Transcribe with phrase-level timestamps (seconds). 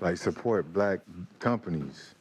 [0.00, 1.00] like support black
[1.38, 2.14] companies.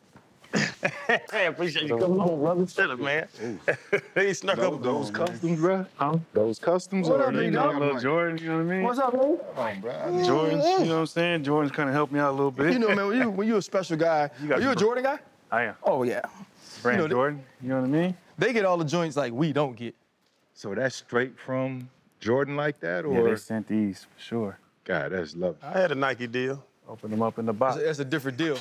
[1.31, 2.65] Hey, appreciate you coming home, brother.
[2.67, 3.27] Shut up, man.
[4.15, 4.81] he snuck up.
[4.81, 5.85] Those customs, bro.
[6.33, 8.83] Those customs What are up, you big know, Little Jordan, you know what I mean?
[8.83, 9.37] What's up, man?
[9.55, 9.91] on, bro.
[9.91, 11.43] I- Jordan's, you know what I'm saying?
[11.43, 12.73] Jordan's kind of helped me out a little bit.
[12.73, 14.75] You know, man, when you when you a special guy, You are you a your-
[14.75, 15.19] Jordan guy?
[15.51, 15.75] I am.
[15.83, 16.21] Oh yeah.
[16.81, 18.17] Brand know, they- Jordan, you know what I mean?
[18.37, 19.93] They get all the joints like we don't get.
[20.53, 21.89] So that's straight from
[22.19, 24.59] Jordan like that, or Yeah, or they sent these for sure.
[24.83, 25.59] God, that's lovely.
[25.61, 26.63] I had a Nike deal.
[26.89, 27.75] Open them up in the box.
[27.75, 28.57] That's, that's a different deal.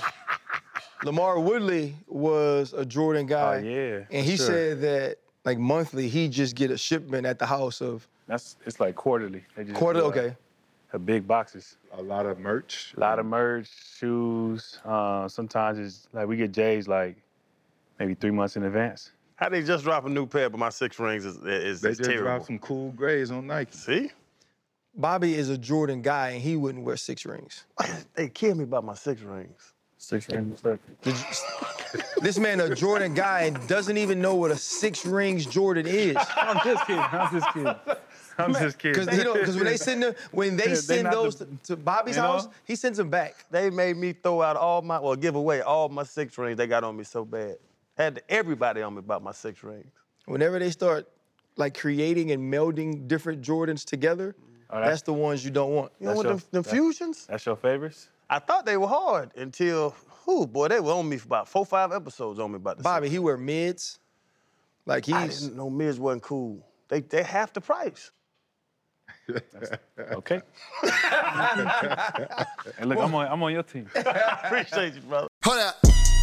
[1.03, 3.57] LaMarr Woodley was a Jordan guy.
[3.57, 4.47] Oh, yeah, And he sure.
[4.47, 8.81] said that like monthly he just get a shipment at the house of That's it's
[8.81, 9.45] like quarterly.
[9.57, 10.01] They just quarter.
[10.01, 10.37] do, like, Okay.
[10.95, 11.77] A big boxes.
[11.93, 12.95] A lot of merch.
[12.97, 14.79] A lot of merch, shoes.
[14.87, 17.17] Uh, sometimes it's like we get J's like
[17.99, 19.13] maybe three months in advance.
[19.37, 21.99] How they just drop a new pair, but my six rings is is, They is
[21.99, 22.25] just terrible.
[22.31, 23.73] dropped some cool grays on Nike.
[23.77, 24.11] See,
[24.95, 27.65] Bobby is a Jordan guy and he wouldn't wear six rings.
[28.15, 29.75] they kill me about my six rings.
[29.99, 30.63] Six rings.
[30.65, 30.81] look.
[32.21, 36.17] This man a Jordan guy and doesn't even know what a six rings Jordan is.
[36.37, 37.03] I'm just kidding.
[37.03, 37.75] I'm just kidding.
[38.39, 39.05] I'm just kidding.
[39.05, 41.57] Because you know, when they send them, when they They send not those the- to,
[41.65, 42.29] to Bobby's you know?
[42.33, 43.45] house, he sends them back.
[43.51, 46.57] They made me throw out all my, well, give away all my six rings.
[46.57, 47.57] They got on me so bad.
[47.97, 49.91] Had everybody on me about my six rings.
[50.27, 51.09] Whenever they start
[51.57, 54.37] like creating and melding different Jordans together,
[54.71, 55.93] Oh, that's- that's the ones you don't want.
[55.99, 57.27] You know That's what, your- them, them that- fusions?
[57.27, 58.09] That's your favorites?
[58.31, 59.95] I thought they were hard until,
[60.27, 62.83] whoo, boy, they were on me for about four, five episodes on me about the
[62.83, 63.99] Bobby, he wear mids.
[64.85, 66.67] Like I he's didn't know Miz wasn't cool.
[66.89, 68.11] They they half the price.
[69.99, 70.41] Okay.
[70.83, 70.91] hey,
[72.85, 73.89] look, I'm on I'm on your team.
[73.95, 75.29] Appreciate you, brother.
[75.45, 75.77] Hold up,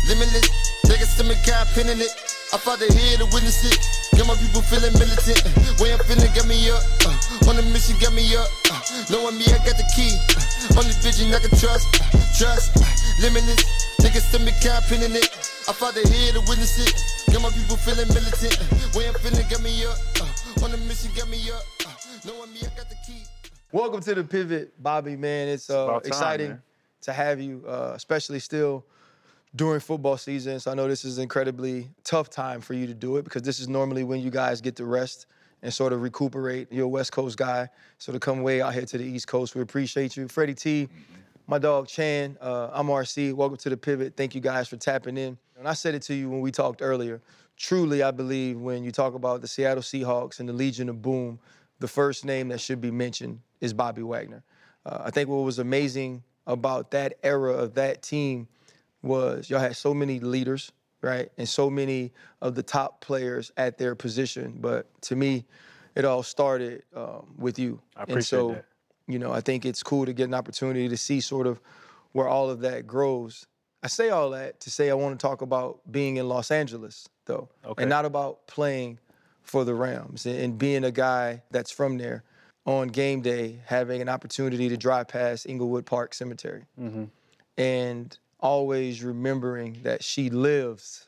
[0.08, 0.50] limitless.
[0.88, 2.35] Niggas to me, kind pinning it.
[2.56, 3.76] I fought to hear to witness it.
[4.16, 5.44] Get my people feeling militant.
[5.76, 6.80] Way I'm feeling, get me up.
[7.04, 8.48] Uh, on the mission, got me up.
[8.72, 8.80] Uh,
[9.12, 10.16] knowing me, I got the key.
[10.40, 11.84] Uh, only vision I can trust.
[12.00, 12.80] Uh, trust.
[12.80, 12.88] Uh,
[13.20, 13.60] limitless.
[14.00, 15.28] Niggas to me, kind pinning it.
[15.68, 16.96] I fought to hear to witness it.
[17.28, 18.56] Get my people feeling militant.
[18.56, 20.00] Uh, way I'm feeling, get me up.
[20.16, 21.60] Uh, on the mission, got me up.
[21.84, 21.92] Uh,
[22.24, 23.20] knowing me, I got the key.
[23.76, 25.20] Welcome to the pivot, Bobby.
[25.20, 26.64] Man, it's, uh, about time, exciting man.
[27.02, 28.88] to have you, uh, especially still
[29.56, 30.60] during football season.
[30.60, 33.42] So I know this is an incredibly tough time for you to do it because
[33.42, 35.28] this is normally when you guys get to rest
[35.62, 36.68] and sort of recuperate.
[36.72, 39.56] You're a West Coast guy, so to come way out here to the East Coast,
[39.56, 40.28] we appreciate you.
[40.28, 40.90] Freddie T,
[41.48, 43.34] my dog Chan, uh, I'm RC.
[43.34, 44.18] Welcome to the pivot.
[44.18, 45.38] Thank you guys for tapping in.
[45.58, 47.22] And I said it to you when we talked earlier.
[47.56, 51.40] Truly, I believe when you talk about the Seattle Seahawks and the Legion of Boom,
[51.80, 54.44] the first name that should be mentioned is Bobby Wagner.
[54.86, 58.48] Uh, I think what was amazing about that era of that team
[59.06, 60.72] was y'all had so many leaders,
[61.02, 61.32] right?
[61.38, 62.12] And so many
[62.42, 64.58] of the top players at their position.
[64.60, 65.46] But to me,
[65.96, 67.80] it all started um, with you.
[67.96, 68.66] I and appreciate so, that.
[69.08, 71.62] you know, I think it's cool to get an opportunity to see sort of
[72.12, 73.46] where all of that grows.
[73.84, 77.08] I say all that to say I want to talk about being in Los Angeles,
[77.26, 77.84] though, Okay.
[77.84, 79.00] and not about playing
[79.44, 82.24] for the Rams and, and being a guy that's from there
[82.66, 86.64] on game day, having an opportunity to drive past Inglewood Park Cemetery
[87.58, 91.08] and always remembering that she lives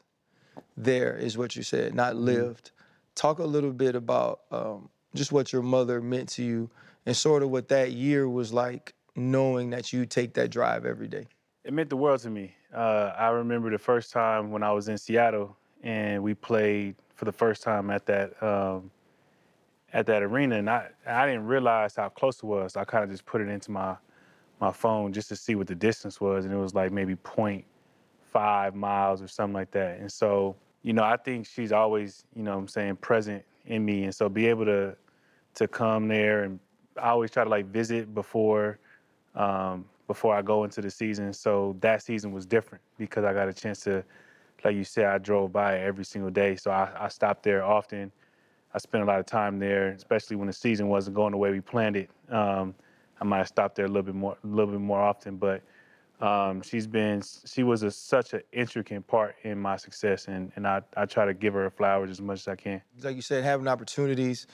[0.76, 2.72] there is what you said, not lived.
[3.14, 6.68] Talk a little bit about um, just what your mother meant to you
[7.06, 11.08] and sort of what that year was like, knowing that you take that drive every
[11.08, 11.28] day.
[11.64, 12.56] It meant the world to me.
[12.74, 17.26] Uh, I remember the first time when I was in Seattle and we played for
[17.26, 18.90] the first time at that um,
[19.94, 22.76] at that arena, and I I didn't realize how close it was.
[22.76, 23.96] I kind of just put it into my
[24.60, 28.74] my phone just to see what the distance was, and it was like maybe 0.5
[28.74, 30.00] miles or something like that.
[30.00, 34.06] And so, you know, I think she's always, you know, I'm saying present in me,
[34.06, 34.96] and so be able to
[35.56, 36.60] to come there and
[37.02, 38.80] I always try to like visit before
[39.36, 41.34] um, before I go into the season.
[41.34, 44.04] So that season was different because I got a chance to,
[44.64, 46.56] like you said, I drove by every single day.
[46.56, 48.12] So I, I stopped there often.
[48.74, 51.52] I spent a lot of time there, especially when the season wasn't going the way
[51.52, 52.10] we planned it.
[52.30, 52.74] Um,
[53.20, 55.38] I might have stopped there a little bit more, a little bit more often.
[55.38, 55.62] But
[56.20, 60.68] um, she's been, she was a, such an intricate part in my success, and and
[60.68, 62.82] I, I try to give her flowers as much as I can.
[63.02, 64.48] like you said, having opportunities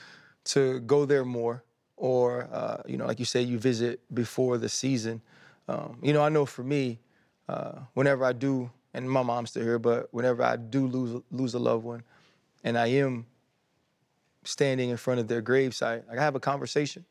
[0.45, 1.63] to go there more,
[1.95, 5.21] or uh, you know, like you said, you visit before the season.
[5.67, 6.99] Um, you know, I know for me,
[7.47, 11.53] uh, whenever I do, and my mom's still here, but whenever I do lose lose
[11.53, 12.03] a loved one,
[12.63, 13.25] and I am
[14.43, 17.05] standing in front of their gravesite, like I have a conversation,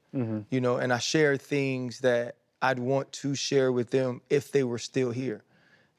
[0.50, 4.62] you know, and I share things that I'd want to share with them if they
[4.62, 5.43] were still here.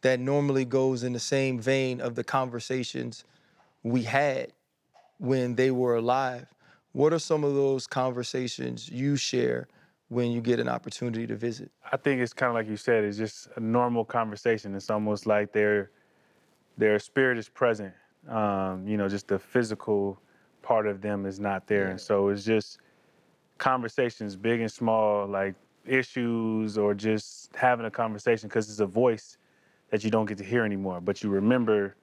[0.01, 3.23] That normally goes in the same vein of the conversations
[3.83, 4.53] we had
[5.17, 6.53] when they were alive.
[6.91, 9.67] What are some of those conversations you share
[10.09, 11.71] when you get an opportunity to visit?
[11.91, 13.03] I think it's kind of like you said.
[13.03, 14.75] It's just a normal conversation.
[14.75, 15.91] It's almost like their
[16.77, 17.93] their spirit is present.
[18.27, 20.21] Um, you know, just the physical
[20.61, 22.79] part of them is not there, and so it's just
[23.57, 25.55] conversations, big and small, like
[25.85, 29.37] issues or just having a conversation because it's a voice
[29.89, 31.01] that you don't get to hear anymore.
[31.01, 31.95] But you remember,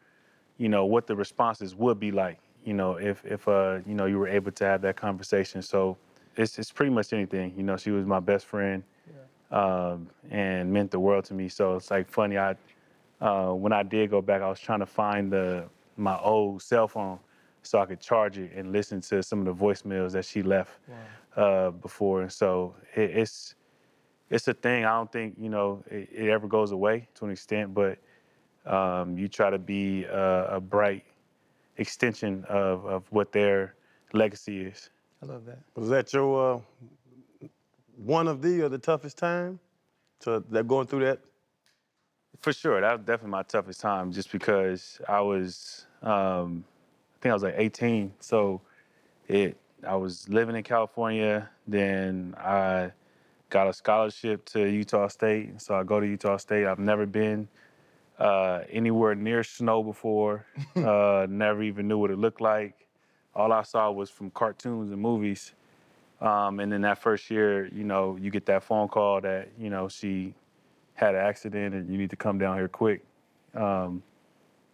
[0.59, 2.39] you know, what the responses would be like.
[2.65, 5.63] You know, if if uh you know you were able to have that conversation.
[5.63, 5.97] So
[6.37, 7.55] it's it's pretty much anything.
[7.57, 8.83] You know, she was my best friend
[9.51, 11.49] um, and meant the world to me.
[11.49, 12.39] So it's like funny.
[12.39, 12.57] I
[13.21, 15.65] uh, when I did go back, I was trying to find the
[15.97, 17.19] my old cell phone
[17.63, 20.73] so I could charge it and listen to some of the voicemails that she left
[21.37, 22.23] uh, before.
[22.23, 23.55] And so it, it's
[24.31, 24.85] it's a thing.
[24.85, 27.99] I don't think you know it, it ever goes away to an extent, but
[28.67, 31.05] um, you try to be a, a bright
[31.77, 33.75] extension of of what their
[34.13, 34.91] legacy is.
[35.23, 35.59] I love that.
[35.75, 37.49] Was that your uh,
[37.97, 39.59] one of the or the toughest time?
[40.21, 41.21] So that going through that?
[42.41, 46.70] For sure, that was definitely my toughest time, just because I was, um, I
[47.21, 48.61] think I was like 18, so
[49.29, 49.57] it,
[49.87, 51.49] I was living in California.
[51.67, 52.93] Then I
[53.51, 56.67] got a scholarship to Utah State, so I go to Utah State.
[56.67, 57.49] I've never been
[58.19, 60.47] uh, anywhere near snow before.
[60.77, 62.87] uh, never even knew what it looked like.
[63.35, 65.53] All I saw was from cartoons and movies.
[66.21, 69.71] Um, and then that first year, you know, you get that phone call that you
[69.71, 70.35] know she
[70.95, 73.03] had an accident and you need to come down here quick.
[73.55, 74.03] Um,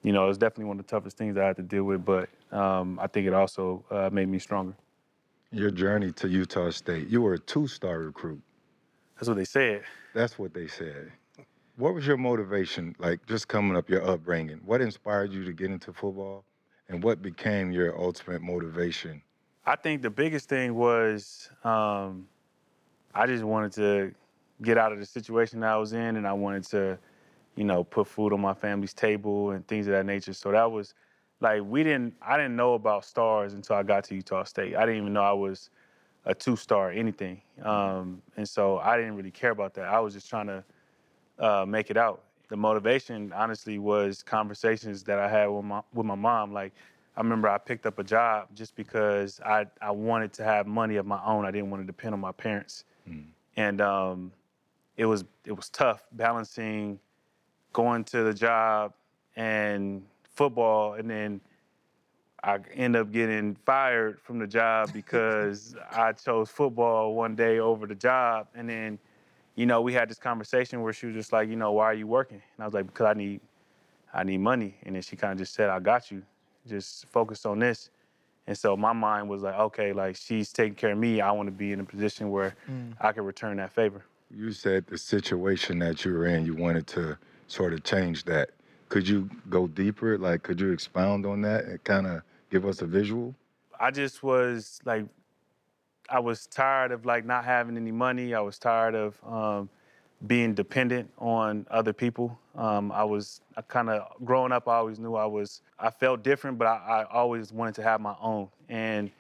[0.06, 2.29] you know, it's definitely one of the toughest things I had to deal with, but
[2.53, 4.73] um, I think it also uh, made me stronger.
[5.50, 8.41] Your journey to Utah State, you were a two-star recruit.
[9.17, 9.82] That's what they said.
[10.14, 11.11] That's what they said.
[11.75, 14.61] What was your motivation, like just coming up, your upbringing?
[14.64, 16.44] What inspired you to get into football?
[16.88, 19.20] And what became your ultimate motivation?
[19.64, 22.29] I think the biggest thing was um,
[23.12, 24.14] I just wanted to
[24.62, 26.97] get out of the situation that I was in, and I wanted to,
[27.56, 30.32] you know, put food on my family's table and things of that nature.
[30.32, 30.94] So that was
[31.41, 32.14] like we didn't.
[32.23, 34.76] I didn't know about stars until I got to Utah State.
[34.76, 35.70] I didn't even know I was
[36.25, 39.87] a two-star anything, um, and so I didn't really care about that.
[39.87, 40.64] I was just trying to
[41.38, 42.23] uh, make it out.
[42.49, 46.52] The motivation, honestly, was conversations that I had with my with my mom.
[46.52, 46.73] Like,
[47.17, 50.97] I remember I picked up a job just because I I wanted to have money
[50.97, 51.44] of my own.
[51.44, 52.85] I didn't want to depend on my parents,
[53.56, 54.32] and um,
[54.97, 56.99] it was it was tough balancing
[57.76, 58.94] going to the job
[59.37, 60.02] and
[60.34, 61.43] football, and then
[62.43, 67.87] I end up getting fired from the job because I chose football one day over
[67.87, 68.99] the job, and then
[69.56, 71.94] you know, we had this conversation where she was just like, you know, why are
[71.94, 72.43] you working?
[72.56, 73.40] And I was like, because I need,
[74.12, 74.75] I need money.
[74.84, 76.23] And then she kind of just said, I got you.
[76.69, 77.88] Just focus on this.
[78.46, 81.23] And so my mind was like, okay, like she's taking care of me.
[81.23, 82.93] I want to be in a position where mm.
[83.00, 84.05] I can return that favor.
[84.31, 87.17] You said the situation that you were in, you wanted to
[87.49, 88.51] sort of change that.
[88.89, 90.17] Could you go deeper?
[90.19, 93.35] Like, could you expound on that and kind of give us a visual?
[93.79, 95.07] I just was like,
[96.09, 98.35] I was tired of like not having any money.
[98.35, 99.69] I was tired of um,
[100.27, 102.39] being dependent on other people.
[102.55, 104.69] Um, I was I kind of growing up.
[104.69, 105.63] I always knew I was.
[105.79, 108.49] I felt different, but I, I always wanted to have my own.
[108.69, 109.11] And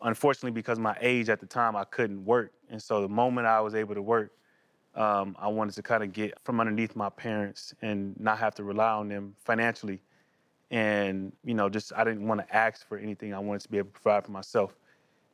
[0.00, 2.52] unfortunately, because my age at the time, I couldn't work.
[2.70, 4.32] And so the moment I was able to work,
[4.94, 8.64] um, I wanted to kind of get from underneath my parents and not have to
[8.64, 10.02] rely on them financially.
[10.70, 13.34] And you know, just I didn't want to ask for anything.
[13.34, 14.76] I wanted to be able to provide for myself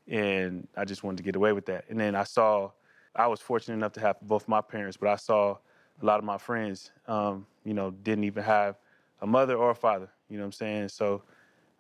[0.08, 1.84] and I just wanted to get away with that.
[1.88, 2.70] And then I saw,
[3.14, 5.58] I was fortunate enough to have both my parents, but I saw
[6.00, 8.76] a lot of my friends, um, you know, didn't even have
[9.20, 10.08] a mother or a father.
[10.28, 10.88] You know what I'm saying?
[10.88, 11.22] So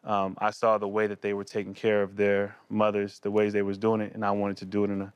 [0.04, 3.52] um, I saw the way that they were taking care of their mothers, the ways
[3.52, 5.12] they was doing it, and I wanted to do it in a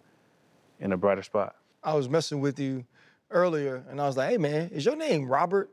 [0.80, 1.54] in a brighter spot.
[1.82, 2.84] I was messing with you
[3.30, 5.70] earlier, and I was like, "Hey, man, is your name Robert?"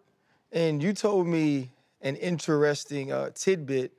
[0.52, 1.70] And you told me
[2.02, 3.94] an interesting uh, tidbit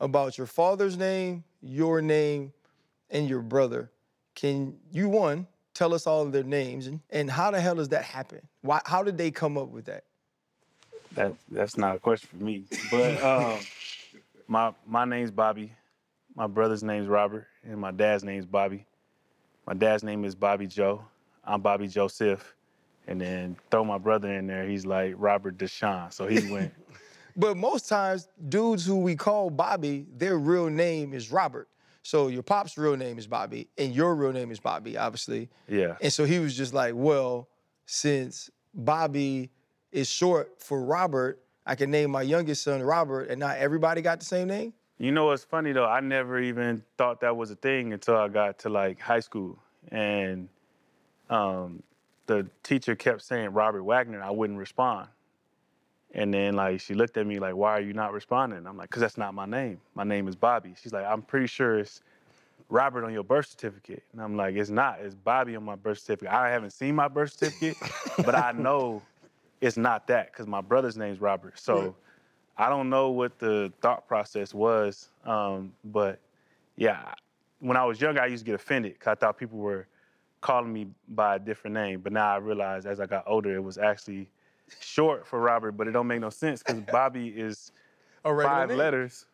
[0.00, 2.52] about your father's name, your name,
[3.10, 3.90] and your brother.
[4.34, 7.88] Can you one tell us all of their names, and, and how the hell does
[7.90, 8.40] that happen?
[8.60, 8.80] Why?
[8.84, 10.04] How did they come up with that?
[11.14, 12.64] That that's not a question for me.
[12.90, 13.58] But um,
[14.48, 15.72] my my name's Bobby.
[16.34, 18.84] My brother's name's Robert, and my dad's name's Bobby.
[19.66, 21.04] My dad's name is Bobby Joe.
[21.46, 22.54] I'm Bobby Joseph.
[23.06, 26.12] And then throw my brother in there, he's like Robert Deshaun.
[26.12, 26.72] So he went.
[27.36, 31.68] But most times, dudes who we call Bobby, their real name is Robert.
[32.04, 35.48] So your pop's real name is Bobby, and your real name is Bobby, obviously.
[35.66, 35.96] Yeah.
[36.00, 37.48] And so he was just like, well,
[37.86, 39.50] since Bobby
[39.90, 44.20] is short for Robert, I can name my youngest son Robert, and not everybody got
[44.20, 44.74] the same name.
[44.98, 45.86] You know what's funny though?
[45.86, 49.58] I never even thought that was a thing until I got to like high school.
[49.90, 50.48] And
[51.30, 51.82] um,
[52.26, 54.22] the teacher kept saying Robert Wagner.
[54.22, 55.08] I wouldn't respond.
[56.12, 58.66] And then like she looked at me like, why are you not responding?
[58.66, 59.80] I'm like, cause that's not my name.
[59.94, 60.74] My name is Bobby.
[60.80, 62.02] She's like, I'm pretty sure it's
[62.68, 64.04] Robert on your birth certificate.
[64.12, 65.00] And I'm like, it's not.
[65.00, 66.32] It's Bobby on my birth certificate.
[66.32, 67.76] I haven't seen my birth certificate,
[68.24, 69.02] but I know
[69.60, 71.58] it's not that because my brother's name's Robert.
[71.58, 71.96] So
[72.56, 75.08] I don't know what the thought process was.
[75.24, 76.20] Um, but
[76.76, 77.12] yeah,
[77.58, 79.86] when I was younger, I used to get offended because I thought people were
[80.44, 82.00] calling me by a different name.
[82.00, 84.28] But now I realized as I got older, it was actually
[84.80, 87.72] short for Robert, but it don't make no sense because Bobby is
[88.26, 88.76] A five name.
[88.78, 89.24] letters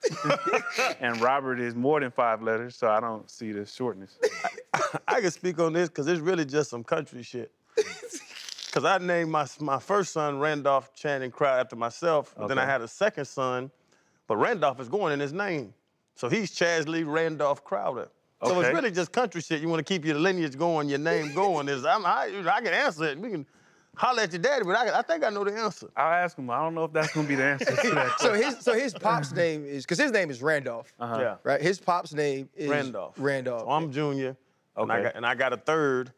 [1.01, 4.19] and Robert is more than five letters, so I don't see the shortness.
[5.09, 7.51] I can speak on this because it's really just some country shit.
[8.73, 12.33] Because I named my my first son Randolph Channing Crowder after myself.
[12.39, 13.69] But Then I had a second son,
[14.29, 15.75] but Randolph is going in his name.
[16.15, 18.11] So he's Chasley Randolph Crowder.
[18.47, 19.61] So it's really just country shit.
[19.61, 21.69] You want to keep your lineage going, your name going.
[21.69, 23.19] Is I'm, I, I can answer it.
[23.19, 23.47] We can
[23.97, 25.89] holler at your daddy, but I, I think I know the answer.
[25.97, 26.49] I'll ask him.
[26.51, 27.77] I don't know if that's gonna be the answer.
[28.19, 31.19] So his so his pop's name is because his name is Randolph, uh-huh.
[31.21, 31.37] Yeah.
[31.45, 31.61] right?
[31.61, 33.15] His pop's name is Randolph.
[33.19, 33.63] Randolph.
[33.63, 34.37] So I'm junior,
[34.77, 35.03] and, I Okay.
[35.05, 36.13] got, and I got a third.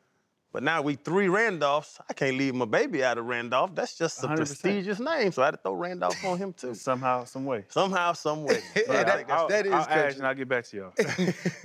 [0.53, 1.99] But now we three Randolphs.
[2.09, 3.75] I can't leave my baby out of Randolph.
[3.75, 4.37] That's just a 100%.
[4.37, 6.75] prestigious name, so I had to throw Randolph on him too.
[6.75, 7.65] Somehow, some way.
[7.69, 8.61] Somehow, some way.
[8.77, 10.93] Yeah, that- think that's- I'll, that is I'll ask and I'll get back to y'all.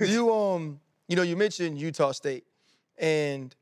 [0.08, 2.44] you um you know you mentioned Utah State
[2.96, 3.54] and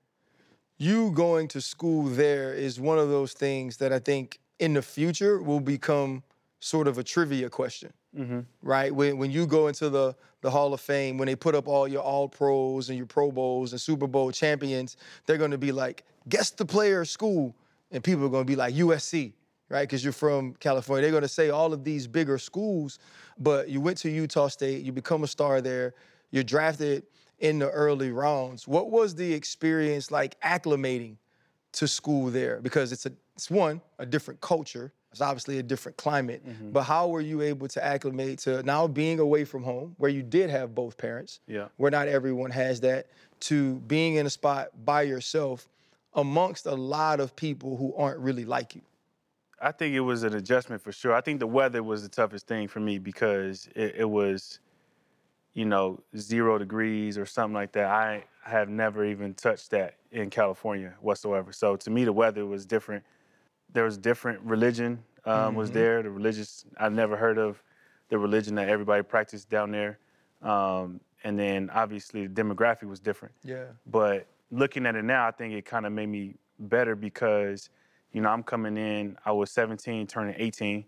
[0.79, 4.83] you going to school there is one of those things that I think in the
[4.83, 6.23] future will become
[6.61, 7.93] sort of a trivia question.
[8.63, 8.95] Right?
[8.95, 10.15] When when you go into the
[10.47, 13.33] the Hall of Fame, when they put up all your all pros and your Pro
[13.33, 17.53] Bowls and Super Bowl champions, they're gonna be like, guess the player school.
[17.91, 19.33] And people are gonna be like USC,
[19.69, 19.83] right?
[19.83, 21.03] Because you're from California.
[21.03, 23.01] They're gonna say all of these bigger schools,
[23.39, 25.95] but you went to Utah State, you become a star there,
[26.31, 27.03] you're drafted
[27.41, 28.69] in the early rounds.
[28.69, 31.17] What was the experience like acclimating
[31.73, 32.61] to school there?
[32.61, 34.93] Because it's a it's one, a different culture.
[35.17, 36.47] It's obviously a different climate.
[36.47, 36.73] Mm-hmm.
[36.73, 40.23] But how were you able to acclimate to now being away from home, where you
[40.23, 41.69] did have both parents, Yeah.
[41.79, 43.07] where not everyone has that,
[43.41, 45.71] to being in a spot by yourself
[46.13, 48.83] amongst a lot of people who aren't really like you?
[49.59, 51.15] I think it was an adjustment for sure.
[51.15, 54.59] I think the weather was the toughest thing for me because it, it was,
[55.55, 57.87] you know, zero degrees or something like that.
[57.87, 61.55] I have never even touched that in California whatsoever.
[61.55, 63.03] So to me, the weather was different.
[63.73, 66.03] There was different religion um, was there.
[66.03, 67.63] The religious I've never heard of
[68.09, 69.99] the religion that everybody practiced down there,
[70.43, 73.35] um, and then obviously the demographic was different.
[73.43, 73.65] Yeah.
[73.87, 77.69] But looking at it now, I think it kind of made me better because,
[78.13, 80.85] you know, I'm coming in, I was 17, turning 18,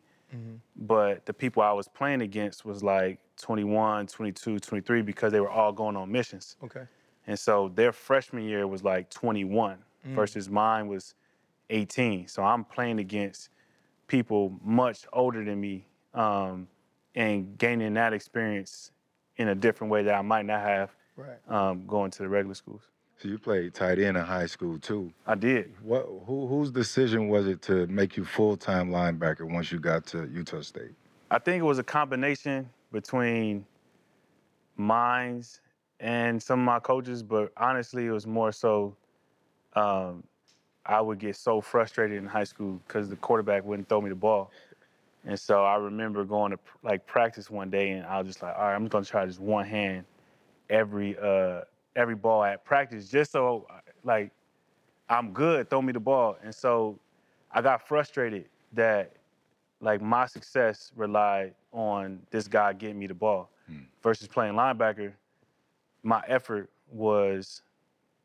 [0.77, 5.51] but the people I was playing against was like 21, 22, 23 because they were
[5.51, 6.57] all going on missions.
[6.63, 6.83] Okay.
[7.27, 9.79] And so their freshman year was like 21
[10.15, 11.15] versus mine was
[11.71, 12.29] 18.
[12.29, 13.51] So I'm playing against
[14.07, 16.69] people much older than me um,
[17.15, 18.93] and gaining that experience
[19.37, 21.39] in a different way that I might not have Right.
[21.49, 22.83] um, going to the regular schools.
[23.21, 25.13] So you played tight end in high school too.
[25.27, 25.75] I did.
[25.83, 30.07] What who whose decision was it to make you full time linebacker once you got
[30.07, 30.93] to Utah State?
[31.33, 33.67] I think it was a combination between
[34.77, 35.61] mines
[35.99, 38.97] and some of my coaches, but honestly, it was more so
[39.75, 40.23] um,
[40.89, 44.17] I would get so frustrated in high school because the quarterback wouldn't throw me the
[44.17, 44.51] ball.
[45.25, 48.57] And so I remember going to like practice one day, and I was just like,
[48.57, 50.07] all right, I'm just gonna try this one hand
[50.71, 51.61] every uh,
[51.95, 53.67] every ball at practice, just so
[54.05, 54.31] like
[55.11, 56.39] I'm good, throw me the ball.
[56.43, 56.99] And so
[57.53, 59.13] I got frustrated that
[59.81, 63.51] like my success relied on this guy getting me the ball
[64.03, 65.13] versus playing linebacker.
[66.03, 67.63] My effort was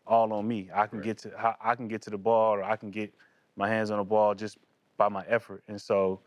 [0.06, 0.70] all on me.
[0.74, 3.14] I can get to I- I can get to the ball or I can get
[3.56, 4.58] my hands on the ball just
[4.98, 5.64] by my effort.
[5.68, 6.20] And so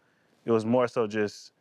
[0.45, 1.53] it was more so just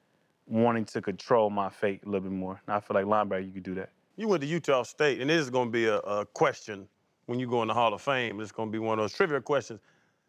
[0.48, 2.62] wanting to control my fate a little bit more.
[2.67, 3.89] And I feel like linebacker you could do that.
[4.15, 6.88] You went to Utah State, and this is going to be a, a question
[7.25, 8.39] when you go in the Hall of Fame.
[8.39, 9.79] It's going to be one of those trivia questions.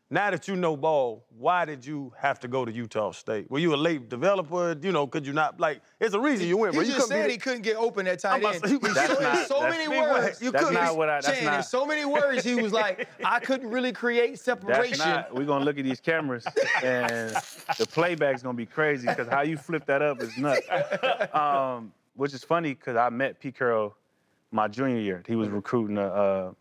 [0.09, 3.51] Now that you know ball, why did you have to go to Utah State?
[3.51, 4.77] Were you a late developer?
[4.81, 5.81] You know, could you not like?
[6.01, 6.75] It's a reason you went.
[6.75, 6.87] He bro.
[6.87, 8.63] You just said be he couldn't get open at tight I'm end.
[8.63, 10.13] say, He that's not- so that's- many words.
[10.25, 10.41] words.
[10.43, 12.45] You That's couldn't- not what I- that's Chan, in not- so many words.
[12.45, 14.99] He was like, I couldn't really create That's separation.
[14.99, 15.35] not.
[15.35, 16.45] We're gonna look at these cameras,
[16.85, 17.31] and
[17.77, 20.69] the playback's gonna be crazy because how you flip that up is nuts.
[21.35, 23.97] Um, which is funny because I met Pete Carroll
[24.53, 25.25] my junior year.
[25.27, 26.53] He was recruiting a, uh,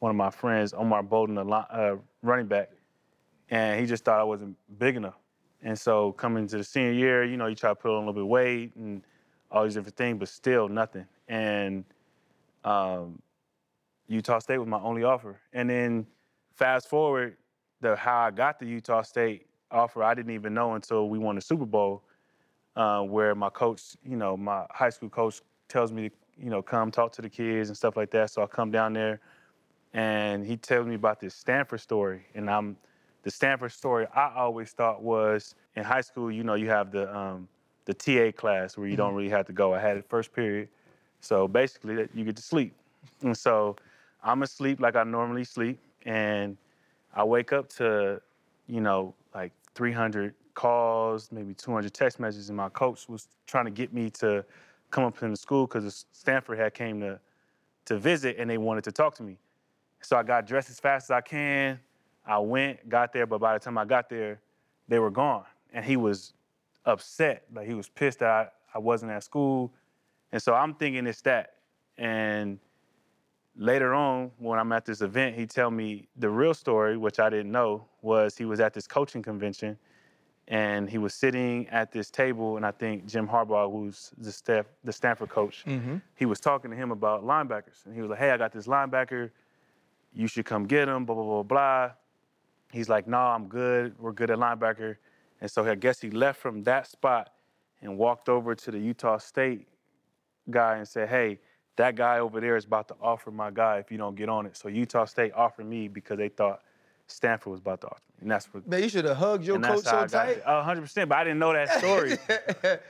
[0.00, 2.68] one of my friends, Omar Bolden, a uh, running back,
[3.50, 5.18] and he just thought I wasn't big enough.
[5.62, 7.98] And so coming to the senior year, you know, you try to put on a
[7.98, 9.02] little bit of weight and
[9.50, 11.06] all these different things, but still nothing.
[11.28, 11.84] And
[12.64, 13.20] um,
[14.06, 15.40] Utah State was my only offer.
[15.52, 16.06] And then
[16.54, 17.36] fast forward,
[17.80, 21.34] the how I got the Utah State offer, I didn't even know until we won
[21.34, 22.02] the Super Bowl,
[22.76, 26.62] uh, where my coach, you know, my high school coach tells me to, you know,
[26.62, 28.30] come talk to the kids and stuff like that.
[28.30, 29.20] So I come down there
[29.92, 32.26] and he tells me about this Stanford story.
[32.34, 32.76] And I'm
[33.22, 37.14] the Stanford story I always thought was in high school, you know, you have the
[37.16, 37.48] um,
[37.84, 39.74] the TA class where you don't really have to go.
[39.74, 40.68] I had it first period.
[41.20, 42.74] So basically that you get to sleep.
[43.22, 43.76] And so
[44.22, 45.78] I'm asleep like I normally sleep.
[46.06, 46.56] And
[47.14, 48.20] I wake up to,
[48.66, 53.70] you know, like 300 calls, maybe 200 text messages, and my coach was trying to
[53.70, 54.44] get me to
[54.90, 57.18] come up in the school because Stanford had came to
[57.86, 59.36] to visit and they wanted to talk to me.
[60.02, 61.80] So I got dressed as fast as I can.
[62.26, 64.40] I went, got there, but by the time I got there,
[64.88, 65.44] they were gone.
[65.72, 66.34] And he was
[66.84, 67.44] upset.
[67.54, 69.72] Like he was pissed that I, I wasn't at school.
[70.32, 71.54] And so I'm thinking it's that.
[71.98, 72.58] And
[73.56, 77.30] later on, when I'm at this event, he tell me the real story, which I
[77.30, 79.76] didn't know, was he was at this coaching convention
[80.50, 84.66] and he was sitting at this table, and I think Jim Harbaugh, who's the staff,
[84.82, 85.98] the Stanford coach, mm-hmm.
[86.16, 88.66] he was talking to him about linebackers, and he was like, "Hey, I got this
[88.66, 89.30] linebacker.
[90.12, 91.90] You should come get him." Blah blah blah blah.
[92.72, 93.98] He's like, "No, I'm good.
[93.98, 94.96] We're good at linebacker."
[95.40, 97.32] And so I guess he left from that spot
[97.82, 99.66] and walked over to the Utah State
[100.50, 101.40] guy and said, "Hey,
[101.76, 104.46] that guy over there is about to offer my guy if you don't get on
[104.46, 106.62] it." So Utah State offered me because they thought
[107.06, 108.66] Stanford was about to offer me, and that's what.
[108.68, 110.42] Man, you should have hugged your coach so tight.
[110.44, 111.08] hundred percent.
[111.08, 112.16] But I didn't know that story.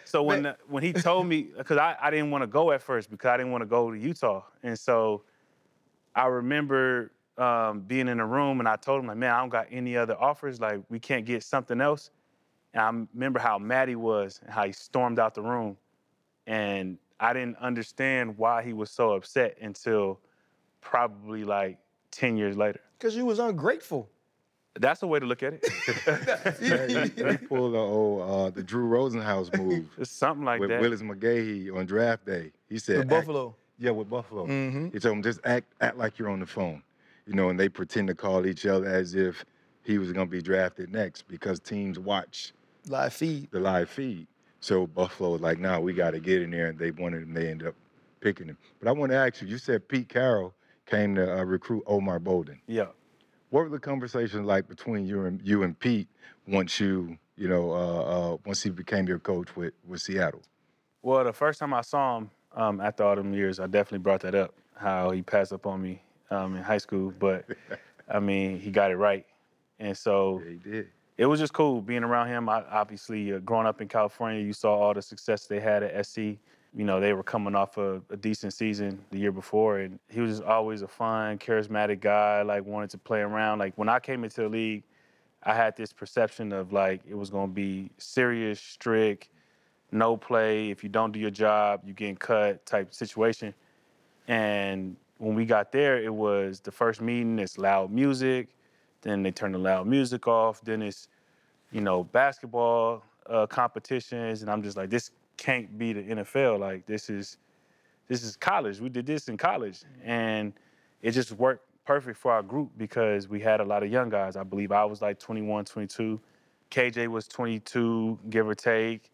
[0.04, 2.82] so when the, when he told me, because I, I didn't want to go at
[2.82, 5.22] first because I didn't want to go to Utah, and so
[6.14, 9.48] I remember um, being in a room and I told him like, man, I don't
[9.48, 10.60] got any other offers.
[10.60, 12.10] Like we can't get something else.
[12.74, 15.76] And I remember how mad he was and how he stormed out the room,
[16.46, 20.20] and I didn't understand why he was so upset until
[20.80, 21.78] probably like
[22.12, 22.80] ten years later.
[22.98, 24.08] Because you was ungrateful.
[24.78, 25.64] That's a way to look at it.
[27.40, 30.80] he pulled the old uh, the Drew Rosenhaus move it's something like with that.
[30.80, 32.52] Willis McGahee on draft day.
[32.68, 33.56] He said, With Buffalo.
[33.78, 34.46] Yeah, with Buffalo.
[34.46, 34.92] Mhm.
[34.92, 36.82] He told him just act act like you're on the phone,
[37.26, 39.44] you know, and they pretend to call each other as if
[39.82, 42.52] he was going to be drafted next because teams watch
[42.88, 43.50] Live feed.
[43.50, 44.26] the live feed.
[44.60, 47.34] So Buffalo was like, "Nah, we got to get in there," and they wanted him.
[47.34, 47.74] They ended up
[48.20, 48.58] picking him.
[48.78, 49.48] But I want to ask you.
[49.48, 50.54] You said Pete Carroll
[50.86, 52.60] came to uh, recruit Omar Bolden.
[52.66, 52.86] yeah.
[53.50, 56.06] What were the conversations like between you and you and Pete
[56.46, 60.42] once you, you know, uh, uh, once he became your coach with with Seattle?
[61.02, 64.20] Well, the first time I saw him um, after all them years, I definitely brought
[64.20, 64.54] that up.
[64.76, 67.44] How he passed up on me um, in high school, but
[68.08, 69.26] I mean, he got it right,
[69.78, 70.88] and so Yeah, he did.
[71.18, 72.48] it was just cool being around him.
[72.48, 76.06] I, obviously, uh, growing up in California, you saw all the success they had at
[76.06, 76.18] SC.
[76.72, 80.20] You know, they were coming off a, a decent season the year before, and he
[80.20, 82.42] was just always a fun, charismatic guy.
[82.42, 83.58] Like wanted to play around.
[83.58, 84.84] Like when I came into the league,
[85.42, 89.30] I had this perception of like it was going to be serious, strict,
[89.90, 90.70] no play.
[90.70, 93.52] If you don't do your job, you getting cut type situation.
[94.28, 97.38] And when we got there, it was the first meeting.
[97.38, 98.48] It's loud music.
[99.02, 100.62] Then they turn the loud music off.
[100.62, 101.08] Then it's,
[101.70, 106.58] you know, basketball uh, competitions, and I'm just like, this can't be the NFL.
[106.58, 107.36] Like this is,
[108.08, 108.80] this is college.
[108.80, 110.54] We did this in college, and
[111.02, 114.36] it just worked perfect for our group because we had a lot of young guys.
[114.36, 116.18] I believe I was like 21, 22.
[116.70, 119.12] KJ was 22, give or take.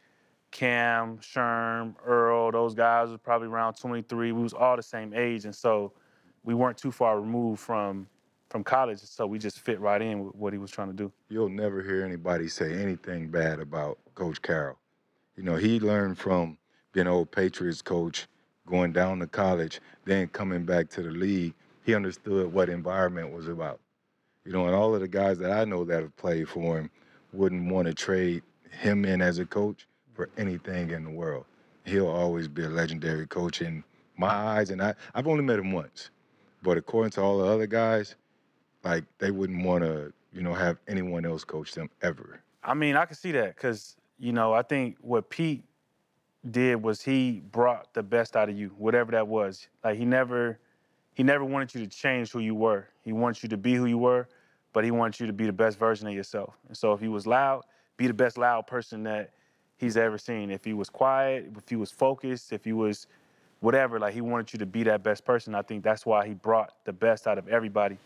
[0.51, 4.33] Kam, Sherm, Earl, those guys was probably around 23.
[4.33, 5.93] We was all the same age, and so
[6.45, 8.07] we weren't too far removed from
[8.49, 9.01] from college.
[9.01, 11.13] So we just fit right in with what he was trying to do.
[11.29, 14.79] You'll never hear anybody say anything bad about Coach Carroll.
[15.37, 16.57] You know, he learned from
[16.93, 18.27] being an old Patriots coach,
[18.67, 21.55] going down to college, then coming back to the league.
[21.85, 23.81] He understood what environment was about.
[24.45, 26.91] You know, and all of the guys that I know that have played for him
[27.33, 31.45] wouldn't want to trade him in as a coach for anything in the world.
[31.85, 33.85] He'll always be a legendary coach in
[34.17, 36.11] my eyes, and I, I've only met him once.
[36.63, 38.17] But according to all the other guys,
[38.83, 42.41] like they wouldn't want to, you know, have anyone else coach them ever.
[42.65, 45.63] I mean, I can see that because you know I think what Pete
[46.51, 49.69] did was he brought the best out of you, whatever that was.
[49.85, 50.59] Like he never,
[51.15, 52.89] he never wanted you to change who you were.
[53.03, 54.29] He wants you to be who you were,
[54.73, 56.55] but he wants you to be the best version of yourself.
[56.69, 57.63] And so if he was loud,
[57.97, 59.31] be the best loud person that
[59.77, 60.51] he's ever seen.
[60.51, 63.07] If he was quiet, if he was focused, if he was
[63.61, 65.55] whatever, like he wanted you to be that best person.
[65.55, 67.99] I think that's why he brought the best out of everybody.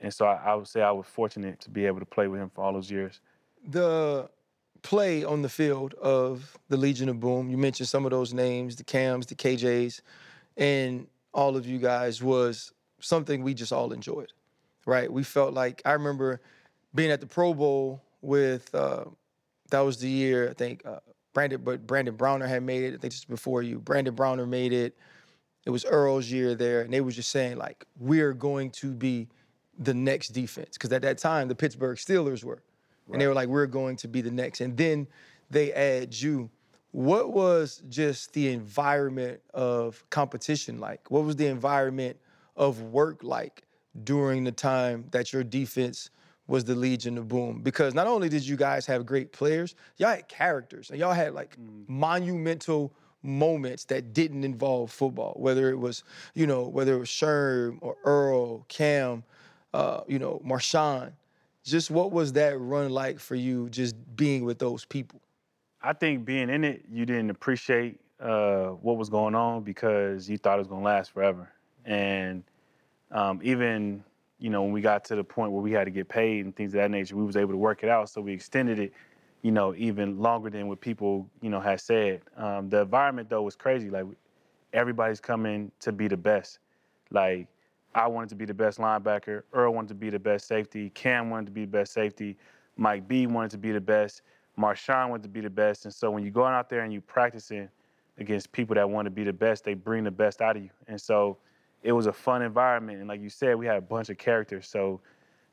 [0.00, 2.40] And so I, I would say I was fortunate to be able to play with
[2.40, 3.20] him for all those years.
[3.68, 4.28] The
[4.82, 8.76] play on the field of the Legion of Boom, you mentioned some of those names,
[8.76, 10.00] the Kams, the KJs,
[10.56, 14.32] and all of you guys was something we just all enjoyed,
[14.86, 15.10] right?
[15.12, 16.40] We felt like I remember
[16.94, 19.04] being at the Pro Bowl with uh,
[19.70, 20.98] that was the year I think uh,
[21.36, 22.94] Brandon, but Brandon Browner had made it.
[22.94, 24.96] I think just before you, Brandon Browner made it.
[25.66, 29.28] It was Earl's year there, and they was just saying like we're going to be
[29.78, 32.62] the next defense because at that time the Pittsburgh Steelers were,
[33.12, 35.06] and they were like we're going to be the next, and then
[35.50, 36.48] they add you.
[36.92, 41.10] What was just the environment of competition like?
[41.10, 42.16] What was the environment
[42.56, 43.64] of work like
[44.04, 46.08] during the time that your defense
[46.46, 47.60] was the Legion of Boom?
[47.62, 51.34] Because not only did you guys have great players, y'all had characters and y'all had
[51.34, 51.56] like
[51.88, 56.04] monumental moments that didn't involve football, whether it was,
[56.34, 59.24] you know, whether it was Sherm or Earl, Kam,
[59.74, 61.12] uh, you know, Marshawn.
[61.64, 65.20] Just what was that run like for you just being with those people?
[65.82, 70.38] I think being in it, you didn't appreciate uh, what was going on because you
[70.38, 71.50] thought it was going to last forever.
[71.84, 72.44] And
[73.10, 74.04] um, even,
[74.38, 76.54] you know, when we got to the point where we had to get paid and
[76.54, 78.08] things of that nature, we was able to work it out.
[78.10, 78.92] So we extended it,
[79.42, 82.20] you know, even longer than what people, you know, had said.
[82.36, 83.88] Um, the environment though was crazy.
[83.90, 84.04] Like
[84.72, 86.58] everybody's coming to be the best.
[87.10, 87.48] Like
[87.94, 89.42] I wanted to be the best linebacker.
[89.54, 90.90] Earl wanted to be the best safety.
[90.90, 92.36] Kam wanted to be the best safety.
[92.76, 94.20] Mike B wanted to be the best.
[94.58, 95.86] Marshawn wanted to be the best.
[95.86, 97.68] And so when you're going out there and you practicing
[98.18, 100.70] against people that want to be the best, they bring the best out of you.
[100.88, 101.38] And so
[101.86, 102.98] it was a fun environment.
[102.98, 104.66] And like you said, we had a bunch of characters.
[104.66, 105.00] So,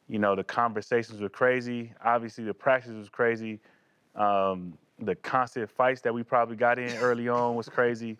[0.07, 1.93] you know, the conversations were crazy.
[2.03, 3.59] Obviously, the practice was crazy.
[4.15, 8.17] Um, the constant fights that we probably got in early on was crazy,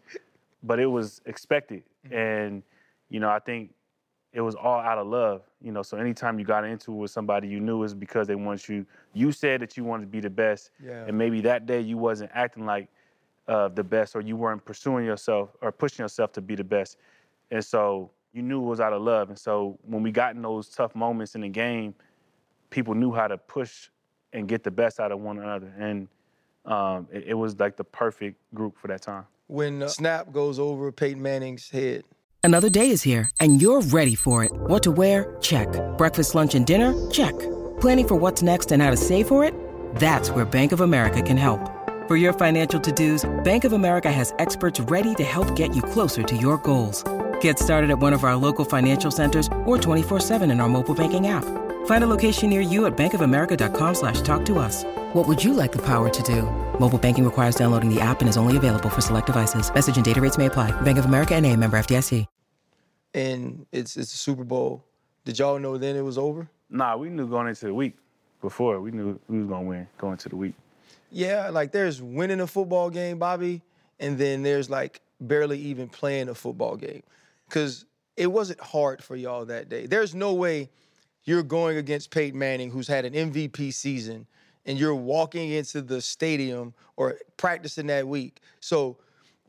[0.62, 1.82] but it was expected.
[2.12, 2.62] And,
[3.10, 3.74] you know, I think
[4.32, 5.82] it was all out of love, you know.
[5.82, 8.86] So anytime you got into it with somebody you knew is because they want you.
[9.14, 11.06] You said that you wanted to be the best, Yeah.
[11.08, 12.90] and maybe that day you wasn't acting like
[13.48, 16.98] uh, the best, or you weren't pursuing yourself or pushing yourself to be the best,
[17.54, 19.30] and so you knew it was out of love.
[19.30, 21.94] And so when we got in those tough moments in the game,
[22.72, 23.90] people knew how to push
[24.34, 26.08] and get the best out of one another, and
[26.66, 29.26] um, it, it was like the perfect group for that time.
[29.48, 32.04] When uh, snap goes over Peyton Manning's head,
[32.46, 34.52] Another day is here, and you're ready for it.
[34.52, 35.38] What to wear?
[35.40, 35.70] Check.
[35.98, 37.10] Breakfast, lunch, and dinner?
[37.10, 37.32] Check.
[37.80, 39.54] Planning for what's next and how to save for it?
[39.96, 41.72] That's where Bank of America can help.
[42.10, 46.22] For your financial to-dos, Bank of America has experts ready to help get you closer
[46.22, 47.02] to your goals.
[47.44, 51.28] Get started at one of our local financial centers or 24-7 in our mobile banking
[51.28, 51.44] app.
[51.86, 54.86] Find a location near you at bankofamerica.com slash talk to us.
[55.12, 56.44] What would you like the power to do?
[56.80, 59.74] Mobile banking requires downloading the app and is only available for select devices.
[59.74, 60.72] Message and data rates may apply.
[60.84, 62.26] Bank of America and a member FDIC.
[63.14, 64.84] and it's it's the Super Bowl.
[65.26, 66.48] Did y'all know then it was over?
[66.70, 67.98] Nah, we knew going into the week
[68.42, 68.80] before.
[68.80, 70.56] We knew we was gonna win going into the week.
[71.12, 73.62] Yeah, like there's winning a football game, Bobby,
[74.00, 77.04] and then there's like barely even playing a football game.
[77.54, 77.86] Cause
[78.18, 79.86] it wasn't hard for y'all that day.
[79.86, 80.72] There's no way
[81.24, 84.26] you're going against Peyton Manning, who's had an MVP season,
[84.66, 88.40] and you're walking into the stadium or practicing that week.
[88.60, 88.98] So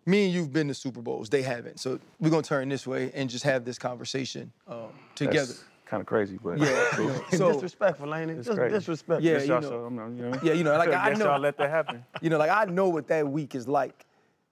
[0.05, 1.31] me and you've been to Super Bowls.
[1.31, 1.81] They haven't.
[1.81, 5.55] So we're gonna turn this way and just have this conversation um, together.
[5.87, 6.67] Kind of crazy, but Yeah.
[6.99, 8.37] you know, so disrespectful, ain't it?
[8.38, 8.75] It's Just crazy.
[8.75, 9.25] disrespectful.
[9.25, 9.61] Yeah, Guess you know.
[9.62, 10.40] so- I'm not- you know.
[10.43, 12.05] yeah, you know, like I guess know y'all let that happen.
[12.21, 14.05] you know, like I know what that week is like.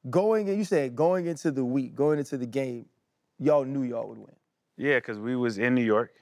[0.08, 2.86] Going in, you said going into the week, going into the game,
[3.42, 4.36] y'all knew y'all would win.
[4.76, 6.12] Yeah, because we was in New York,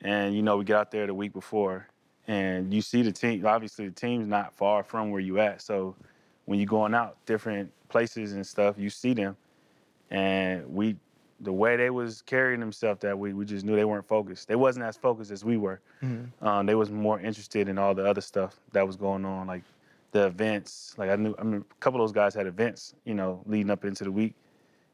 [0.00, 1.88] and you know we got out there the week before,
[2.26, 3.46] and you see the team.
[3.46, 5.62] Obviously, the team's not far from where you at.
[5.62, 5.94] So
[6.46, 9.36] when you're going out different places and stuff, you see them,
[10.10, 10.96] and we,
[11.40, 14.48] the way they was carrying themselves that week, we just knew they weren't focused.
[14.48, 15.80] They wasn't as focused as we were.
[16.40, 19.62] Um, they was more interested in all the other stuff that was going on, like
[20.10, 20.94] the events.
[20.98, 23.70] Like I knew, I mean, a couple of those guys had events, you know, leading
[23.70, 24.34] up into the week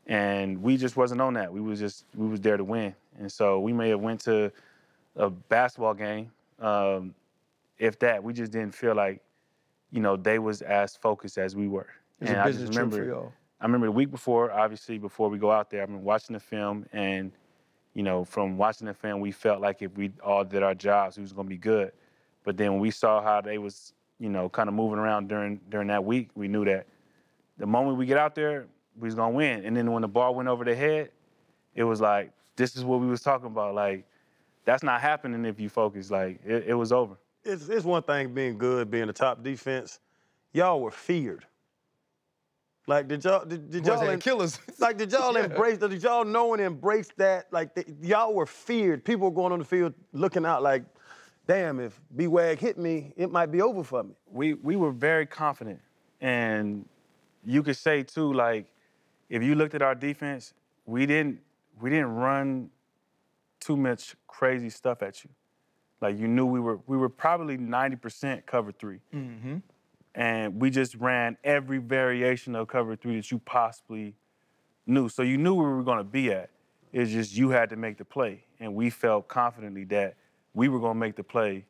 [0.08, 1.52] and we just wasn't on that.
[1.52, 4.50] We was just we was there to win, and so we may have went to
[5.16, 7.14] a basketball game, um,
[7.78, 8.22] if that.
[8.24, 9.20] We just didn't feel like,
[9.90, 11.88] you know, they was as focused as we were.
[12.20, 13.32] It was and a I just business trip for remember, y'all.
[13.60, 16.40] I remember the week before, obviously before we go out there, I've been watching the
[16.40, 17.32] film, and
[17.94, 21.16] you know, from watching the film, we felt like if we all did our jobs,
[21.16, 21.92] we was gonna be good.
[22.44, 25.60] But then when we saw how they was, you know, kind of moving around during
[25.68, 26.86] during that week, we knew that
[27.58, 28.66] the moment we get out there,
[28.98, 29.64] we was gonna win.
[29.64, 31.10] And then when the ball went over the head,
[31.74, 33.74] it was like, this is what we was talking about.
[33.74, 34.06] Like,
[34.64, 36.10] that's not happening if you focus.
[36.10, 37.16] Like, it, it was over.
[37.44, 40.00] It's, it's one thing being good, being the top defense.
[40.52, 41.46] Y'all were feared.
[42.86, 44.58] Like, did y'all did, did y'all had em- killers.
[44.78, 45.78] Like, did y'all embrace?
[45.78, 47.52] Did y'all know and embrace that?
[47.52, 49.04] Like, th- y'all were feared.
[49.04, 50.84] People were going on the field looking out like,
[51.46, 54.14] damn, if B Wag hit me, it might be over for me.
[54.30, 55.80] we we were very confident,
[56.20, 56.86] and
[57.44, 58.66] you could say too, like
[59.28, 60.54] if you looked at our defense,
[60.86, 61.40] we didn't
[61.80, 62.70] we didn't run
[63.60, 65.30] too much crazy stuff at you.
[66.00, 69.56] Like you knew we were we were probably 90% cover 3 mm-hmm.
[70.14, 74.14] and we just ran every variation of cover three that you possibly
[74.86, 75.08] knew.
[75.08, 76.50] So you knew where we were going to be at.
[76.92, 80.16] It's just you had to make the play, and we felt confidently that
[80.54, 81.66] we were going to make the play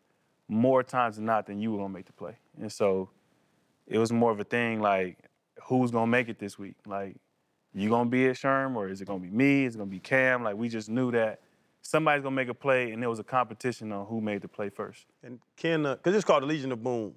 [0.49, 2.37] more times than not than you were going to make the play.
[2.61, 3.11] And so
[3.87, 5.19] it was more of a thing like,
[5.65, 6.77] who's going to make it this week?
[6.87, 7.17] Like,
[7.75, 9.65] you going to be at Sherm, or is it going to be me?
[9.65, 10.43] Is it going to be Kam?
[10.43, 11.41] Like, we just knew that
[11.83, 14.49] somebody's going to make a play, and there was a competition on who made the
[14.49, 15.07] play first.
[15.23, 17.15] And can, because uh, it's called the Legion of Boom,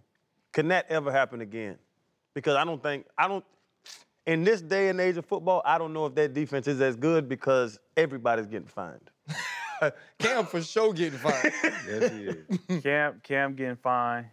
[0.52, 1.78] can that ever happen again?
[2.34, 3.46] Because I don't think, I don't,
[4.26, 6.96] in this day and age of football, I don't know if that defense is as
[6.96, 9.10] good because everybody's getting fined.
[10.20, 11.54] Kam for sure getting fired.
[11.88, 12.84] Yes, he is.
[12.84, 14.28] Kam, Kam getting fined.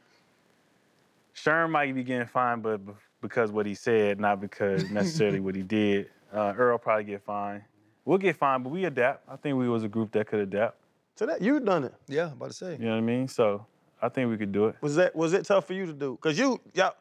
[1.35, 5.55] Sherm might be getting fined, but b- because what he said, not because necessarily what
[5.55, 6.11] he did.
[6.33, 7.63] Uh, Earl probably get fined.
[8.05, 9.29] We'll get fined, but we adapt.
[9.29, 10.77] I think we was a group that could adapt.
[11.15, 11.95] So that you done it.
[12.07, 12.73] yeah, I'm about to say.
[12.73, 13.27] You know what I mean?
[13.29, 13.67] So
[14.01, 14.77] I think we could do it.
[14.81, 16.17] Was that was it tough for you to do?
[16.21, 16.95] Cause you y'all,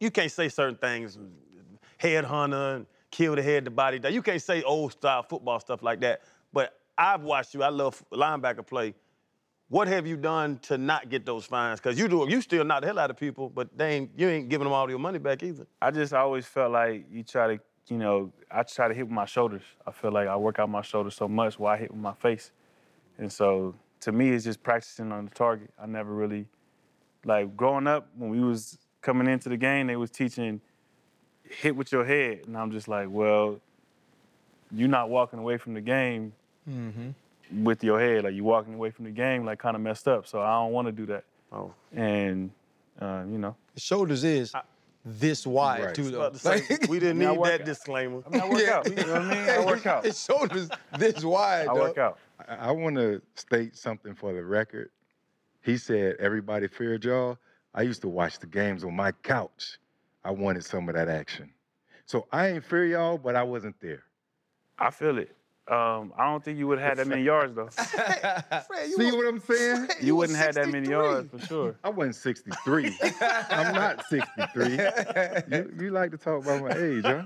[0.00, 1.16] you can't say certain things,
[2.00, 4.00] headhunter and kill the head, the body.
[4.10, 6.22] You can't say old style football stuff like that.
[6.52, 7.62] But I've watched you.
[7.62, 8.94] I love linebacker play.
[9.72, 11.80] What have you done to not get those fines?
[11.80, 14.28] Cause you do you still knock the hell out of people, but they ain't you
[14.28, 15.66] ain't giving them all your money back either.
[15.80, 19.14] I just always felt like you try to, you know, I try to hit with
[19.14, 19.62] my shoulders.
[19.86, 22.12] I feel like I work out my shoulders so much why I hit with my
[22.12, 22.52] face.
[23.16, 25.70] And so to me, it's just practicing on the target.
[25.82, 26.44] I never really,
[27.24, 30.60] like growing up, when we was coming into the game, they was teaching
[31.44, 32.40] hit with your head.
[32.46, 33.58] And I'm just like, well,
[34.70, 36.34] you're not walking away from the game
[36.68, 37.12] mm-hmm.
[37.54, 38.24] With your head.
[38.24, 40.26] Like you walking away from the game like kind of messed up.
[40.26, 41.24] So I don't want to do that.
[41.52, 41.72] Oh.
[41.94, 42.50] And,
[43.00, 44.52] uh, you know, His shoulders is
[45.04, 45.94] this wide Right.
[45.94, 46.30] too, though.
[46.30, 47.64] was to say, we didn't need that out.
[47.66, 48.22] disclaimer.
[48.26, 48.88] I mean, I work out.
[48.88, 49.50] You know what I mean?
[49.50, 50.04] I work out.
[50.04, 51.66] His shoulders this wide.
[51.68, 52.18] I work out.
[52.48, 54.90] I, I want to state something for the record.
[55.62, 57.38] He said everybody feared y'all.
[57.74, 59.78] I used to watch the games on my couch.
[60.24, 61.50] I wanted some of that action.
[62.06, 64.02] So I ain't fear y'all, but I wasn't there.
[64.78, 65.34] I feel it.
[65.68, 67.68] Um, I don't think you would have had that many yards though.
[67.68, 69.88] Fred, you See was- what I'm saying?
[70.00, 71.76] You was wouldn't have that many yards for sure.
[71.84, 72.96] I wasn't 63.
[73.48, 74.78] I'm not 63.
[75.50, 77.22] You, you like to talk about my age, huh?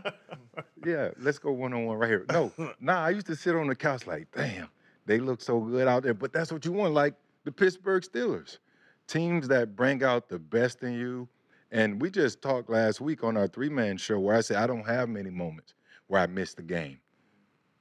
[0.85, 2.27] Yeah, let's go one on one right here.
[2.31, 4.69] No, nah, I used to sit on the couch like, damn,
[5.07, 6.15] they look so good out there.
[6.15, 8.59] But that's what you want, like the Pittsburgh Steelers.
[9.07, 11.27] Teams that bring out the best in you.
[11.73, 14.67] And we just talked last week on our three man show where I said, I
[14.67, 15.75] don't have many moments
[16.07, 16.99] where I miss the game.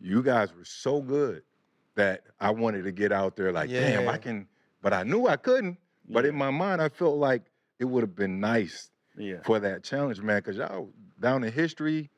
[0.05, 1.41] You guys were so good
[1.95, 4.47] that I wanted to get out there like, damn, I can,
[4.83, 5.79] but I knew I couldn't.
[6.07, 7.41] But in my mind, I felt like
[7.79, 9.41] it would have been nice Yeah.
[9.43, 12.11] for that challenge, man, because y'all down in history,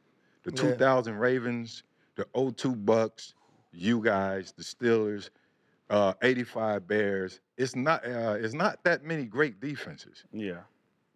[0.43, 0.71] the Yeah.
[0.71, 1.83] 2000 Ravens,
[2.15, 3.33] the 02 Bucks,
[3.71, 5.29] you guys, the Steelers,
[5.89, 7.39] uh, 85 Bears.
[7.55, 10.25] It's not, uh, it's not that many great defenses.
[10.33, 10.63] Yeah.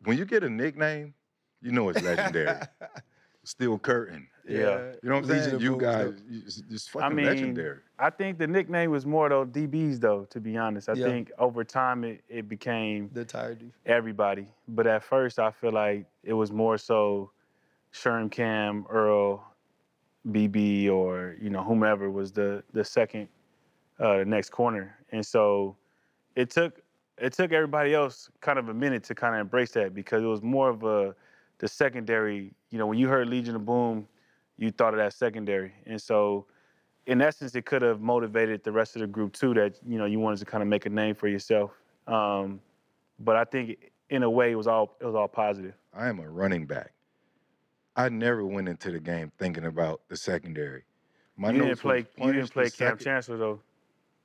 [0.06, 1.16] When you get a nickname,
[1.62, 2.58] you know it's legendary.
[3.43, 4.27] Steel Curtain.
[4.47, 4.58] Yeah.
[5.04, 5.56] You know what I'm Legion saying?
[5.56, 6.15] of You Boom, guys, though.
[6.30, 7.77] you- it's, it's I fucking mean, legendary.
[7.99, 10.25] I think the nickname was more though DBs though.
[10.25, 11.06] To be honest, I Yeah.
[11.08, 13.71] think over time it, it became The tired dude.
[13.86, 14.47] everybody.
[14.67, 17.32] But at first, I feel like it was more so
[17.93, 19.43] Sherm Kam, Earl,
[20.30, 23.27] BB, or you know whomever was the the second,
[23.99, 24.97] uh, the next corner.
[25.12, 25.75] And so
[26.36, 26.82] it took
[27.17, 30.27] it took everybody else kind of a minute to kind of embrace that because it
[30.27, 31.15] was more of a
[31.62, 32.54] the secondary.
[32.71, 34.08] You know, when you heard Legion of Boom,
[34.58, 36.47] you thought of that secondary, and so
[37.06, 39.54] in essence, it could have motivated the rest of the group too.
[39.54, 41.71] That you know you wanted to kind of make a name for yourself.
[42.08, 42.60] Um,
[43.19, 45.76] but I think in a way it was all it was all positive.
[45.93, 46.91] I am a running back.
[47.95, 50.84] I never went into the game thinking about the secondary.
[51.38, 53.60] My you didn't play you didn't play Kam second- Chancellor though.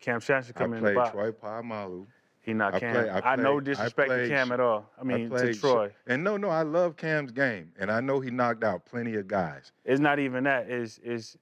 [0.00, 1.12] Kam Chancellor I coming in the played box.
[1.12, 2.06] Troy Polamalu.
[2.46, 2.92] He not I Kam.
[2.94, 4.88] play- I I, no played- I disrespect to Kam at all.
[4.98, 5.92] I mean to played Sh- Troy.
[6.06, 9.26] And no, no, I love Kam's game, and I know he knocked out plenty of
[9.26, 9.72] guys.
[9.84, 10.70] It's not even that.
[10.70, 11.36] Is is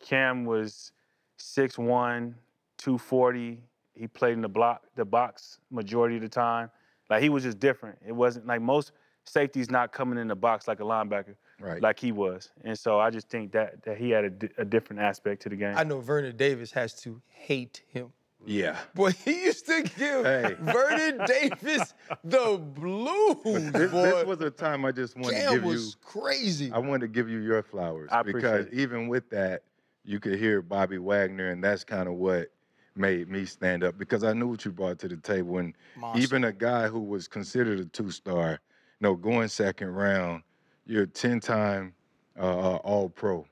[0.00, 0.92] Kam was
[1.38, 2.34] 6'1",
[2.78, 3.62] 240.
[3.94, 6.70] He played in the block, the box majority of the time.
[7.10, 7.98] Like he was just different.
[8.06, 8.92] It wasn't like most
[9.24, 11.82] safeties not coming in the box like a linebacker, Right.
[11.82, 12.50] like he was.
[12.64, 15.56] And so I just think that that he had a, a different aspect to the
[15.56, 15.74] game.
[15.76, 18.12] I know Vernon Davis has to hate him.
[18.48, 18.78] Yeah.
[18.94, 20.56] Boy, he used to give Hey.
[20.58, 21.92] Vernon Davis
[22.24, 24.02] the blues, This, boy.
[24.04, 25.68] this was a time I just wanted to Kam give you.
[25.68, 26.72] was crazy.
[26.72, 28.72] I wanted to give you your flowers I appreciate because it.
[28.74, 29.64] even with that,
[30.04, 32.48] you could hear Bobby Wagner, and that's kind of what
[32.96, 35.58] made me stand up because I knew what you brought to the table.
[35.58, 36.22] And Monster.
[36.22, 38.58] even a guy who was considered a two-star, you
[39.02, 40.42] know, going second round,
[40.86, 41.92] you're a ten-time
[42.38, 43.46] uh, uh, All-Pro.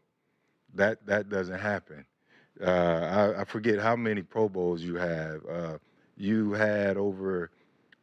[0.74, 2.06] That that doesn't happen.
[2.60, 5.40] Uh, I, I forget how many Pro Bowls you have.
[5.46, 5.78] Uh,
[6.16, 7.50] you had over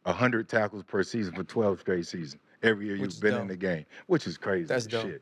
[0.06, 2.42] hundred tackles per season for 12 straight seasons.
[2.62, 3.42] Every year Which you've been dumb.
[3.44, 4.66] in the game, which is crazy.
[4.66, 5.10] That's dumb.
[5.10, 5.22] shit.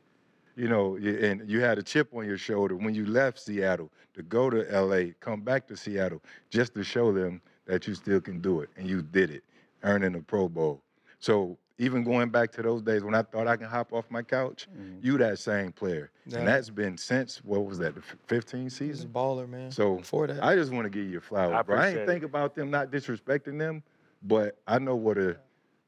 [0.56, 4.22] You know, and you had a chip on your shoulder when you left Seattle to
[4.22, 8.42] go to LA, come back to Seattle, just to show them that you still can
[8.42, 9.44] do it, and you did it,
[9.84, 10.82] earning a Pro Bowl.
[11.20, 14.22] So even going back to those days when I thought I can hop off my
[14.22, 14.68] couch,
[15.02, 16.38] you that same player, Yeah.
[16.40, 19.72] and that's been since what was that, the 15 He's a baller, man.
[19.72, 21.76] So before that, I just want to give you flowers, I bro.
[21.76, 23.82] I ain't appreciate think about them not disrespecting them,
[24.22, 25.38] but I know where the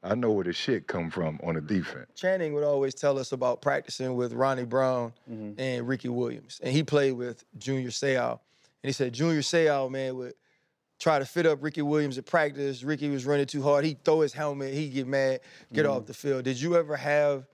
[0.02, 2.08] I know where the shit come from on the defense.
[2.16, 5.58] Channing would always tell us about practicing with Ronnie Brown Mm-hmm.
[5.58, 6.60] and Ricky Williams.
[6.62, 8.32] And he played with Junior Seau.
[8.32, 8.38] And
[8.88, 10.34] he said Junior Seau, man, would
[11.04, 12.82] try to fit up Ricky Williams at practice.
[12.82, 13.84] Ricky was running too hard.
[13.84, 15.40] He'd throw his helmet, he'd get mad,
[15.70, 15.94] get Mm-hmm.
[15.94, 16.44] off the field.
[16.44, 17.46] Did you ever have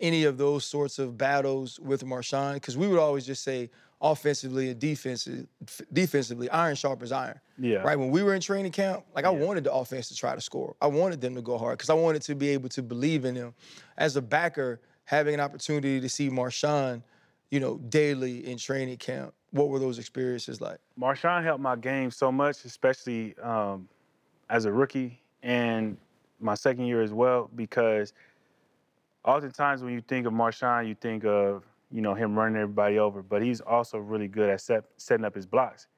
[0.00, 2.54] any of those sorts of battles with Marshawn?
[2.54, 3.70] Because we would always just say
[4.02, 5.46] offensively and defensively,
[5.92, 7.38] defensively, iron sharpens iron.
[7.58, 7.76] Yeah.
[7.78, 7.96] Right.
[7.96, 10.74] When we were in training camp, like I wanted the offense to try to score.
[10.80, 13.34] I wanted them to go hard because I wanted to be able to believe in
[13.36, 13.54] them.
[13.98, 17.04] As a backer, having an opportunity to see Marshawn,
[17.52, 20.78] you know, daily in training camp, what were those experiences like?
[20.98, 23.88] Marshawn helped my game so much, especially um,
[24.48, 25.96] as a rookie and
[26.40, 28.12] my second year as well, because
[29.24, 33.22] oftentimes when you think of Marshawn, you think of you know him running everybody over,
[33.22, 35.88] but he's also really good at set, setting up his blocks.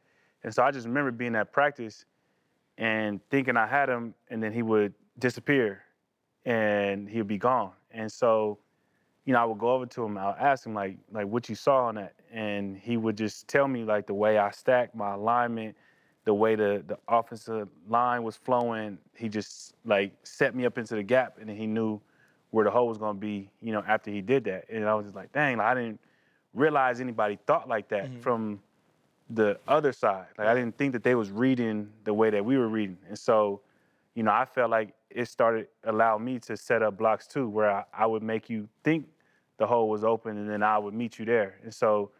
[0.45, 2.05] And so I just remember being at practice
[2.79, 5.83] and thinking I had him, and then he would disappear,
[6.47, 7.73] and he'd be gone.
[7.91, 8.59] And so,
[9.27, 11.55] you know, I would go over to him, I'll ask him like, like what you
[11.55, 15.15] saw on that, and he would just tell me like the way I stacked my
[15.15, 15.77] alignment,
[16.25, 18.99] the way the the offensive line was flowing.
[19.15, 22.01] He just like set me up into the gap, and then he knew
[22.51, 24.65] where the hole was gonna be, you know, after he did that.
[24.69, 26.01] And I was just like, dang, I didn't
[26.55, 28.21] realize anybody thought like that mm-hmm.
[28.21, 28.61] from
[29.31, 30.27] the other side.
[30.39, 32.99] Like I didn't think that they was reading the way that we were reading.
[33.09, 33.61] And so,
[34.15, 37.71] you know, I felt like it started allow me to set up blocks too, where
[37.71, 39.07] I, I would make you think
[39.59, 41.59] the hole was open and then I would meet you there.
[41.63, 42.11] And so,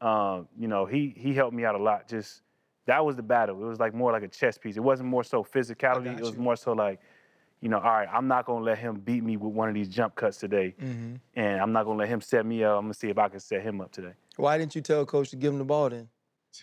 [0.00, 2.08] um, you know, he he helped me out a lot.
[2.08, 2.42] Just
[2.86, 3.62] that was the battle.
[3.62, 4.76] It was like more like a chess piece.
[4.76, 6.16] It wasn't more so physicality.
[6.18, 6.40] It was you.
[6.40, 7.00] more so like,
[7.60, 9.88] you know, all right, I'm not gonna let him beat me with one of these
[9.88, 11.14] jump cuts today, Mm-hmm.
[11.34, 12.76] and I'm not gonna let him set me up.
[12.78, 14.12] I'm gonna see if I can set him up today.
[14.36, 16.08] Why didn't you tell coach to give him the ball then?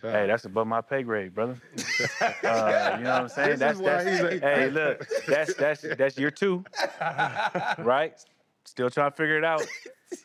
[0.01, 1.57] Hey, that's above my pay grade, brother.
[2.43, 3.49] Uh, you know what I'm saying?
[3.51, 4.31] This that's why that's.
[4.31, 6.63] he's a- hey, look, that's that's that's year two,
[7.79, 8.13] right?
[8.65, 9.65] Still trying to figure it out.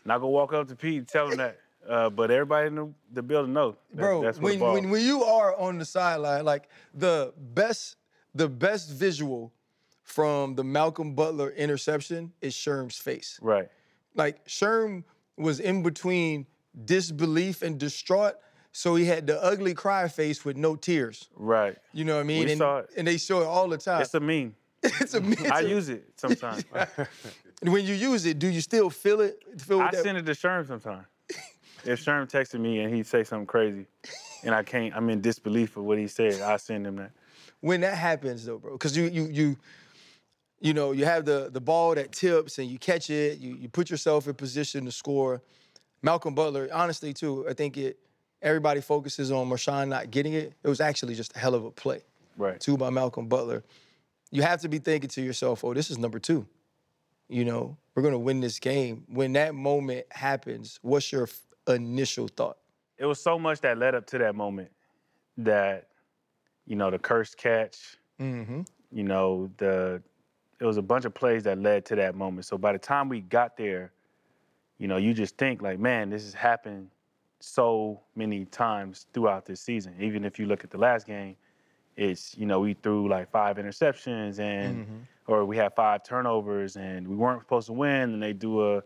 [0.04, 1.58] Not gonna walk up to Pete and tell him that.
[1.88, 3.76] Uh, but everybody in the, the building know.
[3.92, 7.96] that- Bro, that's what when, when when you are on the sideline, like the best
[8.34, 9.52] the best visual
[10.02, 13.38] from the Malcolm Butler interception is Sherm's face.
[13.42, 13.68] right.
[14.14, 15.04] Like Sherm
[15.36, 16.46] was in between
[16.84, 18.34] disbelief and distraught,
[18.72, 21.28] so he had the ugly cry face with no tears.
[21.36, 21.76] Right.
[21.92, 22.44] You know what I mean?
[22.44, 22.90] We and, saw it.
[22.96, 24.02] and they show it all the time.
[24.02, 24.54] It's a meme.
[24.82, 26.64] it's a, it's I use it sometimes.
[27.62, 29.42] And when you use it, do you still feel it?
[29.60, 30.02] Feel I that?
[30.02, 31.06] send it to Sherm sometimes.
[31.84, 33.86] If Sherm texted me and he say something crazy,
[34.44, 36.40] and I can't, I'm in disbelief of what he said.
[36.40, 37.10] I send him that.
[37.60, 39.56] when that happens though, bro, because you you you
[40.60, 43.68] you know you have the the ball that tips and you catch it, you you
[43.68, 45.42] put yourself in position to score.
[46.02, 47.98] Malcolm Butler, honestly too, I think it.
[48.42, 50.54] Everybody focuses on Marshawn not getting it.
[50.62, 52.00] It was actually just a hell of a play,
[52.38, 52.58] Right.
[52.58, 53.62] two by Malcolm Butler.
[54.30, 56.46] You have to be thinking to yourself, "Oh, this is number two.
[57.28, 61.28] You know, we're gonna win this game." When that moment happens, what's your
[61.74, 62.56] initial thought?
[62.98, 64.70] it was so much that led up to that moment
[65.38, 65.88] that
[66.66, 68.60] you know the cursed catch Mm-hmm.
[68.92, 70.02] you know the
[70.60, 73.08] it was a bunch of plays that led to that moment so by the time
[73.08, 73.92] we got there
[74.76, 76.90] you know you just think like man this has happened
[77.38, 81.34] so many times throughout this season even if you look at the last game
[81.96, 87.08] it's you know we threw like five interceptions and or we had five turnovers and
[87.08, 88.82] we weren't supposed to win and they do a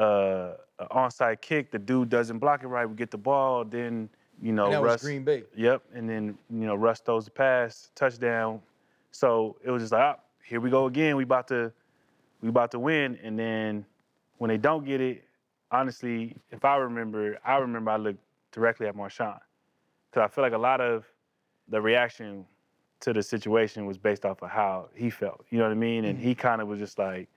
[0.00, 1.70] uh, an onside kick.
[1.70, 2.86] The dude doesn't block it right.
[2.86, 3.64] We get the ball.
[3.64, 4.08] Then
[4.40, 5.44] you know And that was Green Bay.
[5.56, 5.82] Yep.
[5.94, 8.60] And then you know Russ throws the pass, touchdown.
[9.10, 11.16] So it was just like, ah, here we go again.
[11.16, 11.72] We about to
[12.42, 13.18] we about to win.
[13.22, 13.84] And then
[14.38, 15.24] when they don't get it,
[15.70, 18.20] honestly, if I remember, I remember I looked
[18.52, 19.38] directly at Marshawn
[20.10, 21.04] because I feel like a lot of
[21.68, 22.44] the reaction
[23.00, 25.44] to the situation was based off of how he felt.
[25.50, 26.04] You know what I mean?
[26.04, 27.28] And he kind of was just like,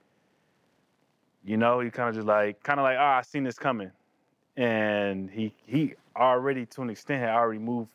[1.46, 3.90] you know, he kind of just like, kind of like, ah, I seen this coming,
[4.56, 7.90] and he he already to an extent had already moved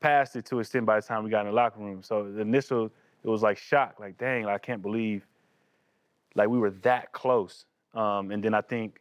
[0.00, 2.02] past it to an extent by the time we got in the locker room.
[2.02, 2.86] So the initial,
[3.24, 5.26] it was like shock, like dang, I can't believe,
[6.34, 7.64] like we were that close.
[7.94, 9.00] Um, and then I think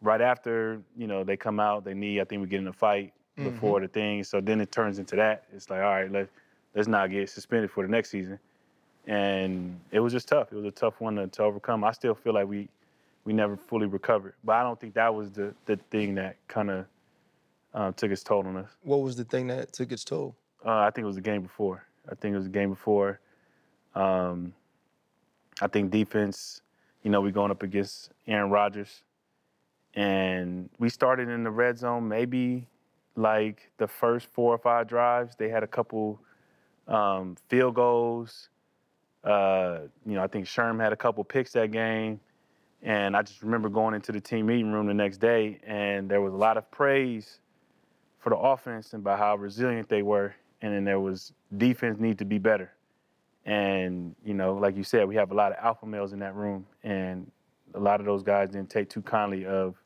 [0.00, 2.72] right after, you know, they come out, they knee, I think we get in a
[2.72, 4.24] fight, before the thing.
[4.24, 5.44] So then it turns into that.
[5.54, 6.28] It's like, all right, let
[6.74, 8.38] let's not get suspended for the next season.
[9.06, 10.52] And it was just tough.
[10.52, 11.82] It was a tough one to, to overcome.
[11.84, 12.68] I still feel like we
[13.24, 16.70] we never fully recovered, but I don't think that was the the thing that kind
[16.70, 16.86] of
[17.74, 18.70] uh, took its toll on us.
[18.82, 20.34] What was the thing that took its toll?
[20.64, 21.84] Uh, I think it was the game before.
[22.10, 23.20] I think it was the game before.
[23.94, 24.52] Um,
[25.60, 26.62] I think defense,
[27.02, 29.02] you know, we're going up against Aaron Rodgers.
[29.94, 32.66] And we started in the red zone maybe
[33.14, 35.36] like the first four or five drives.
[35.36, 36.18] They had a couple
[36.88, 38.48] um, field goals.
[39.22, 42.20] Uh, you know, I think Sherm had a couple picks that game.
[42.82, 46.20] And I just remember going into the team meeting room the next day, and there
[46.20, 47.38] was a lot of praise
[48.18, 50.34] for the offense and by how resilient they were.
[50.62, 52.72] And then there was defense need to be better.
[53.44, 56.34] And, you know, like you said, we have a lot of alpha males in that
[56.34, 56.66] room.
[56.84, 57.30] And
[57.74, 59.76] a lot of those guys didn't take too kindly of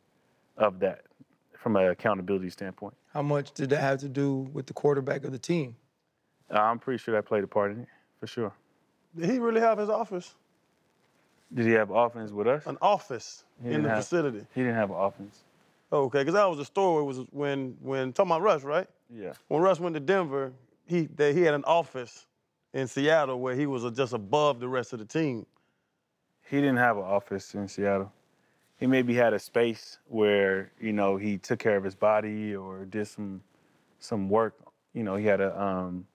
[0.56, 1.02] of that
[1.54, 2.94] from an accountability standpoint.
[3.12, 5.76] How much did that have to do with the quarterback of the team?
[6.50, 7.88] Uh, I'm pretty sure that played a part in it,
[8.20, 8.52] for sure.
[9.16, 10.34] Did he really have his office?
[11.54, 12.66] Did he have offense with us?
[12.66, 14.46] An office He in didn't the have- facility?
[14.54, 15.42] He didn't have an offense.
[15.92, 17.04] Okay, because that was the story.
[17.04, 18.88] Was when when talking about Russ, right?
[19.08, 19.32] Yeah.
[19.48, 20.52] When Russ went to Denver,
[20.86, 22.26] he that he had an office
[22.74, 25.46] in Seattle where he was just above the rest of the team.
[26.50, 28.12] He didn't have an office in Seattle.
[28.78, 32.84] He maybe had a space where you know he took care of his body or
[32.84, 33.40] did some
[34.00, 34.54] some work.
[34.92, 36.06] You know, he had a um,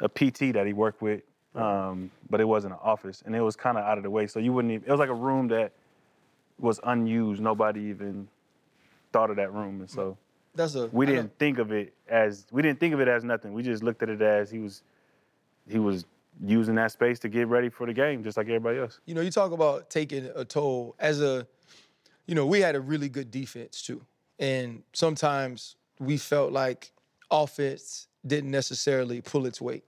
[0.00, 1.22] a PT that he worked with,
[1.54, 4.26] um, but it wasn't an office, and it was kind of out of the way.
[4.26, 4.88] So you wouldn't even.
[4.88, 5.72] It was like a room that
[6.58, 7.40] was unused.
[7.40, 8.28] Nobody even
[9.12, 10.16] thought of that room, and so
[10.54, 13.24] That's a we I didn't think of it as we didn't think of it as
[13.24, 13.52] nothing.
[13.52, 14.82] We just looked at it as he was
[15.68, 16.04] he was
[16.42, 19.00] using that space to get ready for the game, just like everybody else.
[19.04, 21.46] you know, you talk about taking a toll as a,
[22.26, 24.00] you know, we had a really good defense too.
[24.38, 26.92] And sometimes we felt like
[27.30, 29.84] offense didn't necessarily pull its weight.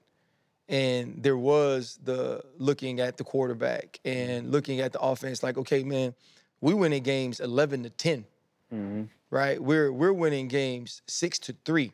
[0.72, 5.84] And there was the looking at the quarterback and looking at the offense like, okay,
[5.84, 6.14] man,
[6.62, 8.24] we winning games 11 to 10,
[8.72, 9.02] mm-hmm.
[9.28, 9.62] right?
[9.62, 11.92] We're, we're winning games six to three.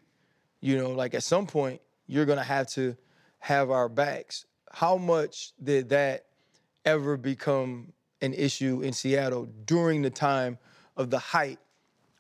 [0.61, 2.97] You know, like at some point, you're going to have to
[3.41, 4.47] have our backs.
[4.71, 6.27] How much did that
[6.85, 10.57] ever become an issue in Seattle during the time
[10.97, 11.59] of the height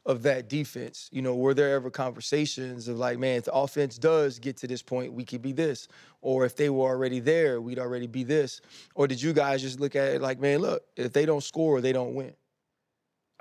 [0.08, 1.08] of that defense?
[1.12, 4.66] You know, were there ever conversations of like, man, if the offense does get to
[4.66, 5.86] this point, we could be this,
[6.22, 8.60] or if they were already there, we'd already be this,
[8.94, 11.80] or did you guys just look at it like, man, look, if they don't score,
[11.80, 12.32] they don't win?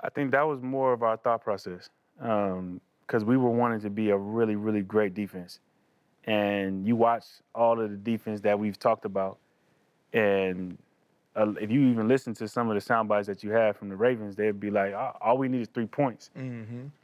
[0.00, 1.88] I think that was more of our thought process
[2.20, 5.58] um, because we were wanting to be a really, really great defense.
[6.24, 9.38] And you watch all of the defense that we've talked about,
[10.12, 10.76] and
[11.38, 13.88] uh, if you even listen to some of the sound bites that you have from
[13.88, 16.30] the Ravens, they'd be like, "All- "All we need is three points.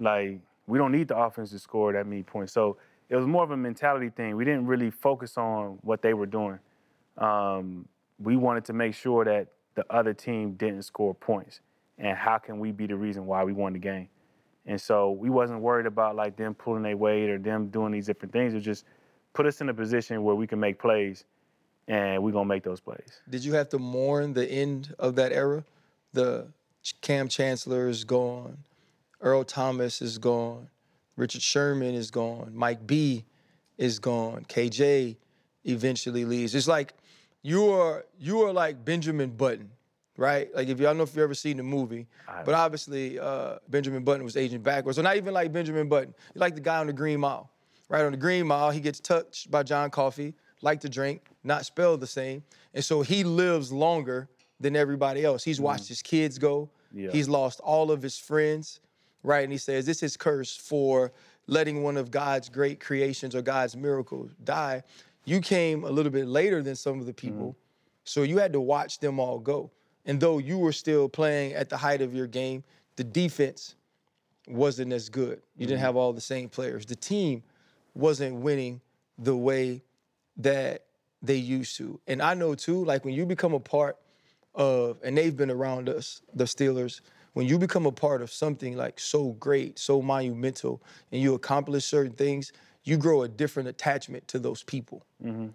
[0.00, 2.76] Like we don't need the offense to score that many points." So
[3.08, 4.34] it was more of a mentality thing.
[4.36, 6.58] We didn't really focus on what they were doing.
[7.18, 7.86] Um,
[8.18, 11.60] we wanted to make sure that the other team didn't score points,
[11.98, 14.08] and how can we be the reason why we won the game?
[14.66, 18.06] And so we wasn't worried about like them pulling their weight or them doing these
[18.06, 18.52] different things.
[18.54, 18.84] It was just
[19.34, 21.24] put us in a position where we can make plays,
[21.88, 23.20] and we're gonna make those plays.
[23.28, 25.64] Did you have to mourn the end of that era?
[26.12, 26.48] The
[27.00, 28.58] Kam Chancellor is gone,
[29.20, 30.68] Earl Thomas is gone,
[31.16, 33.24] Richard Sherman is gone, Mike B
[33.78, 35.16] is gone, KJ
[35.64, 36.54] eventually leaves.
[36.54, 36.94] It's like
[37.42, 39.70] you are you are like Benjamin Button,
[40.16, 40.54] right?
[40.54, 42.06] Like if y'all know if you ever seen the movie,
[42.44, 44.96] but obviously uh, Benjamin Button was aging backwards.
[44.96, 46.14] So not even like Benjamin Button.
[46.34, 47.50] You're like the guy on the Green Mile,
[47.88, 48.02] right?
[48.02, 50.34] On the Green Mile, he gets touched by John Coffey,
[50.64, 52.42] like to drink, not spelled the same,
[52.72, 55.44] and so he lives longer than everybody else.
[55.44, 55.66] He's mm-hmm.
[55.66, 56.70] watched his kids go.
[56.92, 57.10] Yeah.
[57.12, 58.80] He's lost all of his friends,
[59.22, 59.44] right?
[59.44, 61.12] And he says this is curse for
[61.46, 64.82] letting one of God's great creations or God's miracles die.
[65.26, 67.28] You came a little bit later than some of the mm-hmm.
[67.28, 67.56] people,
[68.04, 69.70] so you had to watch them all go.
[70.06, 72.64] And though you were still playing at the height of your game,
[72.96, 73.74] the defense
[74.48, 75.42] wasn't as good.
[75.56, 75.86] You didn't mm-hmm.
[75.86, 76.86] have all the same players.
[76.86, 77.42] The team
[77.94, 78.80] wasn't winning
[79.18, 79.82] the way
[80.36, 80.84] that
[81.22, 82.00] they used to.
[82.06, 83.96] And I know too, like when you become a part
[84.54, 87.00] of, and they've been around us, the Steelers,
[87.32, 91.84] when you become a part of something like so great, so monumental, and you accomplish
[91.84, 92.52] certain things,
[92.84, 95.04] you grow a different attachment to those people.
[95.22, 95.48] Mm-hmm.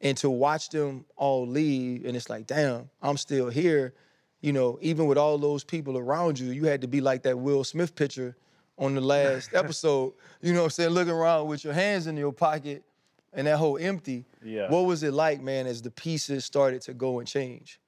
[0.00, 3.94] And to watch them all leave, and it's like, damn, I'm still here.
[4.40, 7.36] You know, even with all those people around you, you had to be like that
[7.36, 8.36] Will Smith picture
[8.78, 10.12] on the last episode.
[10.40, 10.90] You know what I'm saying?
[10.90, 12.84] Looking around with your hands in your pocket
[13.32, 14.24] and that whole empty.
[14.42, 14.70] Yeah.
[14.70, 17.80] What was it like, man, as the pieces started to go and change?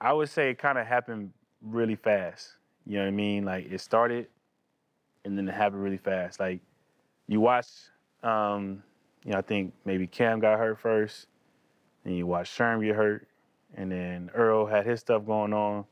[0.00, 2.54] I would say it kind of happened really fast.
[2.86, 3.44] You know what I mean?
[3.44, 4.26] Like it started
[5.24, 6.40] and then it happened really fast.
[6.40, 6.60] Like
[7.26, 7.66] you watch,
[8.22, 8.82] um,
[9.24, 11.26] you know, I think maybe Kam got hurt first,
[12.04, 13.28] and you watch Sherm get hurt,
[13.74, 15.84] and then Earl had his stuff going on.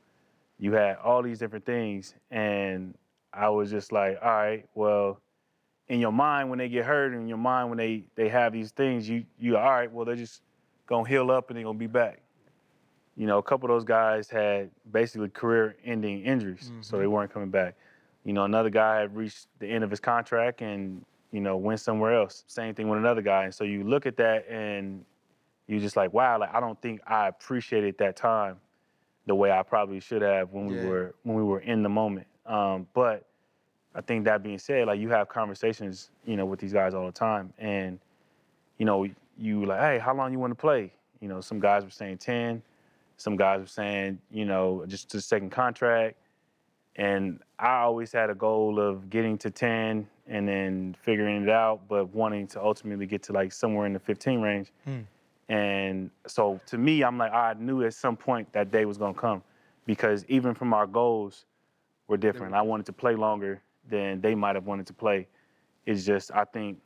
[0.59, 2.95] You had all these different things, and
[3.33, 5.21] I was just like, all right, well,
[5.89, 8.70] in your mind when they get hurt, in your mind when they they have these
[8.72, 10.43] things, you you all right, well they're just
[10.86, 12.20] gonna heal up and they're gonna be back.
[13.16, 17.51] You know, a couple of those guys had basically career-ending injuries, so they weren't coming
[17.51, 17.74] back.
[18.24, 21.80] You know, another guy had reached the end of his contract and you know went
[21.80, 22.45] somewhere else.
[22.47, 25.05] Same thing with another guy, and so you look at that and
[25.66, 28.57] you just like, wow, like I don't think I appreciated that time
[29.26, 30.86] the way I probably should have when we Yeah.
[30.89, 32.26] were when we were in the moment.
[32.47, 33.26] Um, but
[33.99, 37.05] I think that being said, like you have conversations, you know, with these guys all
[37.05, 37.99] the time, and
[38.79, 40.93] you know, you like, hey, how long you want to play?
[41.21, 42.63] You know, some guys were saying ten,
[43.17, 46.17] some guys were saying, you know, just to second contract,
[46.95, 51.81] and I always had a goal of getting to ten and then figuring it out,
[51.89, 54.71] but wanting to ultimately get to like somewhere in the fifteen range.
[54.85, 55.01] Hmm.
[55.49, 59.13] And so to me, I'm like, I knew at some point that day was gonna
[59.13, 59.43] come,
[59.87, 61.47] because even from our goals
[62.07, 62.55] were different.
[62.55, 65.26] I wanted to play longer than they might have wanted to play.
[65.86, 66.78] It's just I think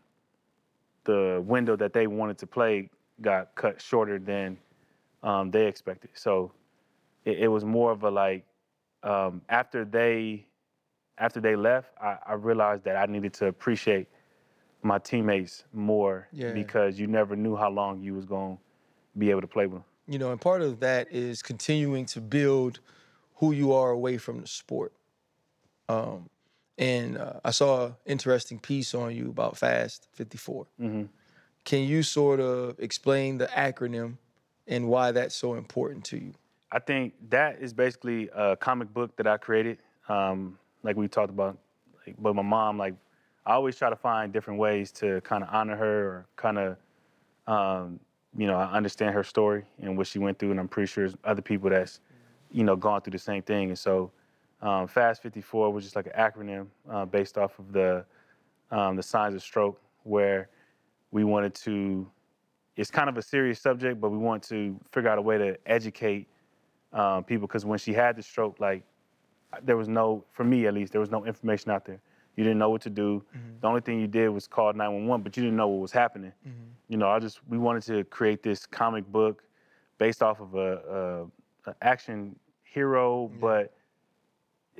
[1.04, 2.88] the window that they wanted to play
[3.20, 4.56] got cut shorter than
[5.22, 6.10] um, they expected.
[6.14, 6.52] So
[7.24, 8.44] it, it was more of a like
[9.02, 10.46] um, after they
[11.18, 14.08] after they left, I, I realized that I needed to appreciate
[14.82, 16.52] my teammates more Yeah.
[16.52, 18.62] because you never knew how long you was going to
[19.18, 19.84] be able to play with them.
[20.08, 22.80] You know, and part of that is continuing to build
[23.36, 24.92] who you are away from the sport.
[25.88, 26.28] Um,
[26.78, 30.66] and uh, I saw an interesting piece on you about Fast 54.
[31.64, 34.16] Can you sort of explain the acronym
[34.66, 36.32] and why that's so important to you?
[36.72, 39.78] I think that is basically a comic book that I created.
[40.08, 41.58] Um, like we talked about,
[42.06, 42.94] like, but my mom, like,
[43.44, 46.76] I always try to find different ways to kind of honor her or kind of,
[47.46, 48.00] um,
[48.36, 51.04] you know, I understand her story and what she went through, and I'm pretty sure
[51.04, 52.00] there's other people that's,
[52.50, 53.68] you know, gone through the same thing.
[53.68, 54.10] And so,
[54.62, 58.04] um, Fast 54 was just like an acronym uh, based off of the
[58.70, 60.48] um, the signs of stroke, where
[61.10, 62.08] we wanted to.
[62.74, 65.58] It's kind of a serious subject, but we want to figure out a way to
[65.66, 66.26] educate
[66.94, 68.82] um, people because when she had the stroke, like
[69.62, 72.00] there was no, for me at least, there was no information out there.
[72.36, 73.22] You didn't know what to do.
[73.60, 76.32] The only thing you did was call 911, but you didn't know what was happening.
[76.88, 79.42] You know, I just we wanted to create this comic book
[79.98, 81.28] based off of a,
[81.66, 82.34] a, a action
[82.64, 83.74] hero, but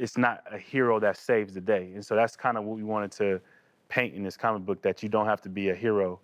[0.03, 1.93] it's not a hero that saves the day.
[1.95, 3.41] And so that's kind of what we wanted to
[3.89, 6.19] paint in this comic book that you don't have to be a hero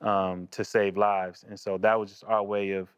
[0.00, 1.44] um, to save lives.
[1.46, 2.88] And so that was just our way of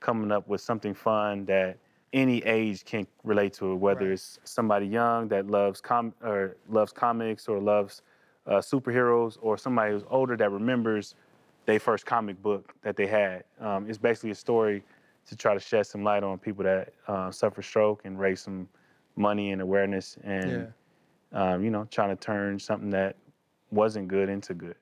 [0.00, 1.76] coming up with something fun that
[2.14, 4.12] any age can relate to it, whether Right.
[4.12, 8.00] it's somebody young that loves com or loves comics or loves
[8.46, 11.14] uh, superheroes, or somebody who's older that remembers
[11.66, 13.44] their first comic book that they had.
[13.60, 14.82] Um, it's basically a story
[15.26, 18.66] to try to shed some light on people that uh, suffer stroke and raise some
[19.16, 20.72] money and awareness, and
[21.32, 23.16] um, you know, trying to turn something that
[23.70, 24.76] wasn't good into good.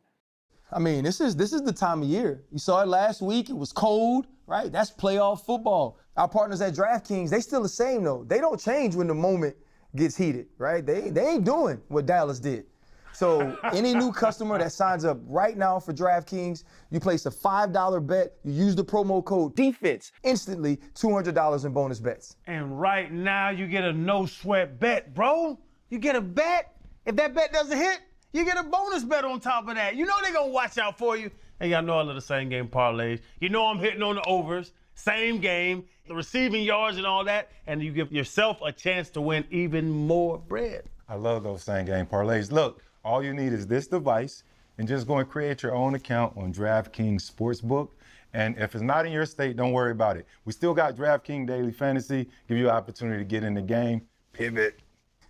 [0.71, 2.45] I mean, this is this is the time of year.
[2.51, 3.51] You saw it last week.
[3.51, 4.73] It was cold, right?
[4.73, 5.99] That's playoff football.
[6.17, 8.25] Our partners at DraftKings, they still the same though.
[8.25, 9.57] They don't change when the moment
[9.97, 10.85] gets heated, right?
[10.85, 12.67] They they ain't doing what Dallas did.
[13.13, 18.07] So any new customer that signs up right now for DraftKings, you place a $5
[18.07, 22.37] bet, you use the promo code DEFENSE, instantly $200 in bonus bets.
[22.47, 25.59] And right now, you get a no sweat bet, bro.
[25.91, 26.75] You get a bet.
[27.05, 28.01] If that bet doesn't hit,
[28.33, 29.95] you get a bonus bet on top of that.
[29.95, 31.31] You know they're gonna watch out for you.
[31.61, 33.21] Hey, y'all know I love the same game parlays.
[33.41, 37.51] You know I'm hitting on the overs, same game, the receiving yards and all that,
[37.67, 40.85] and you give yourself a chance to win even more bread.
[41.09, 42.51] I love those same game parlays.
[42.51, 44.45] Look, all you need is this device
[44.79, 47.89] and just go and create your own account on DraftKings Sportsbook.
[48.35, 50.27] And if it's not in your state, don't worry about it.
[50.45, 54.03] We still got DraftKings Daily Fantasy, give you an opportunity to get in the game.
[54.33, 54.81] Pivot.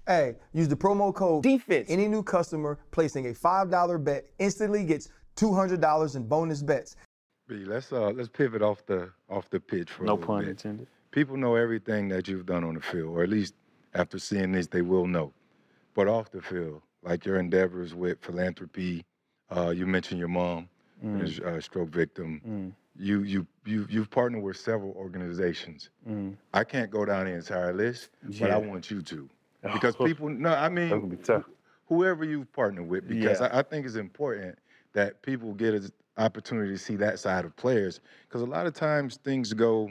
[0.06, 1.86] Hey, use the promo code DEFENSE.
[1.88, 6.96] Any new customer placing a $5 bet instantly gets $200 in bonus bets.
[7.48, 10.40] B, let's uh let's pivot off the off the pitch for a No little pun
[10.42, 10.50] bit.
[10.50, 10.86] intended.
[11.10, 13.54] People know everything that you've done on the field, or at least
[13.94, 15.32] after seeing this, they will know.
[15.94, 19.04] But off the field, like your endeavors with philanthropy,
[19.54, 20.68] uh, you mentioned your mom,
[21.04, 21.20] Mm.
[21.22, 22.40] is a stroke victim.
[22.96, 25.90] You you you you've partnered with several organizations.
[26.54, 29.28] I can't go down the entire list, but I want you to,
[29.72, 30.28] because people.
[30.28, 31.18] No, I mean,
[31.86, 33.48] whoever you've partnered with, because Yeah.
[33.52, 34.58] I, I think it's important
[34.92, 38.74] that people get an opportunity to see that side of players, because a lot of
[38.74, 39.90] times things go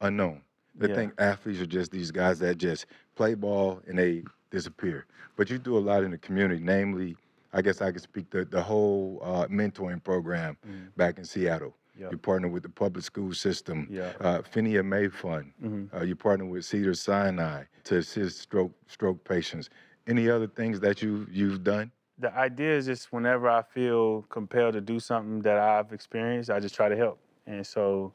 [0.00, 0.42] unknown.
[0.74, 0.94] They Yeah.
[0.96, 4.24] think athletes are just these guys that just play ball and they
[4.62, 5.06] disappear.
[5.36, 7.16] But you do a lot in the community, namely,
[7.52, 10.56] I guess I could speak the the whole uh, mentoring program
[10.96, 11.74] back in Seattle.
[11.98, 12.12] Yep.
[12.12, 14.12] You partner with the public school system, Yeah.
[14.20, 15.52] uh, Phenia Mae Fund.
[15.94, 19.68] Uh, you partner with Cedar Sinai to assist stroke stroke patients.
[20.06, 21.90] Any other things that you you've done?
[22.18, 26.60] the idea is just whenever I feel compelled to do something that I've experienced, I
[26.60, 27.18] just try to help.
[27.46, 28.12] And so,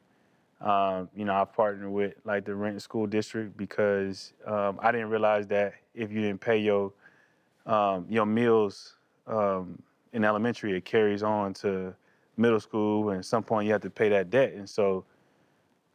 [0.60, 5.10] um, you know, I partnered with like the Renton School District because um, I didn't
[5.10, 6.92] realize that if you didn't pay your
[7.66, 8.96] um, your meals
[9.26, 9.80] um,
[10.12, 11.94] in elementary, it carries on to
[12.36, 14.54] middle school, and at some point you have to pay that debt.
[14.54, 15.04] And so,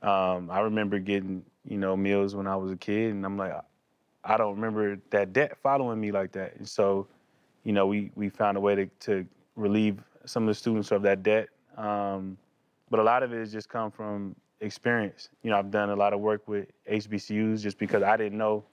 [0.01, 3.53] um, I remember getting you know meals when I was a kid, and I'm like,
[4.23, 6.55] I don't remember that debt following me like that.
[6.55, 7.07] And so,
[7.65, 9.25] you know, we we found a way to, to
[9.57, 11.49] relieve some of the students of that debt.
[11.77, 12.37] Um,
[12.89, 15.29] but a lot of it has just come from experience.
[15.43, 18.63] You know, I've done a lot of work with HBCUs just because I didn't know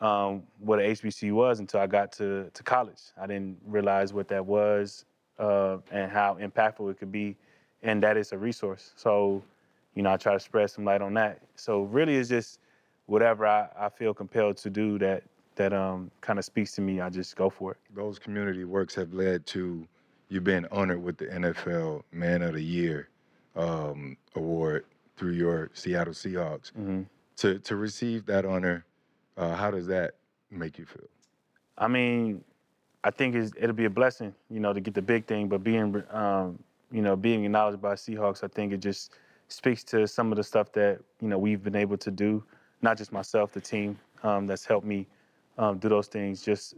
[0.00, 3.00] um, what an HBCU was until I got to, to college.
[3.20, 5.04] I didn't realize what that was
[5.38, 7.36] uh, and how impactful it could be,
[7.82, 8.92] and that it's a resource.
[8.96, 9.42] So,
[9.94, 11.40] you know, I try to spread some light on that.
[11.54, 12.58] So really, it's just
[13.06, 15.22] whatever I, I feel compelled to do that
[15.54, 17.00] that um, kind of speaks to me.
[17.00, 17.76] I just go for it.
[17.94, 19.86] Those community works have led to
[20.30, 23.10] you being honored with the NFL Man of the Year
[23.54, 24.86] um, award
[25.16, 26.72] through your Seattle Seahawks.
[27.36, 28.84] To to receive that honor,
[29.36, 30.14] uh, how does that
[30.50, 31.08] make you feel?
[31.78, 32.44] I mean,
[33.04, 35.48] I think it'll be a blessing, you know, to get the big thing.
[35.48, 36.58] But being, um,
[36.90, 39.12] you know, being acknowledged by Seahawks, I think it just
[39.48, 42.44] speaks to some of the stuff that you know we've been able to do.
[42.82, 45.06] Not just myself, the team um, that's helped me
[45.58, 46.42] um, do those things.
[46.42, 46.74] Just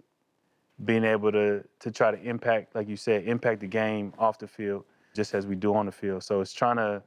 [0.84, 4.48] being able to to try to impact, like you said, impact the game off the
[4.48, 6.22] field, just as we do on the field.
[6.22, 7.02] So it's trying to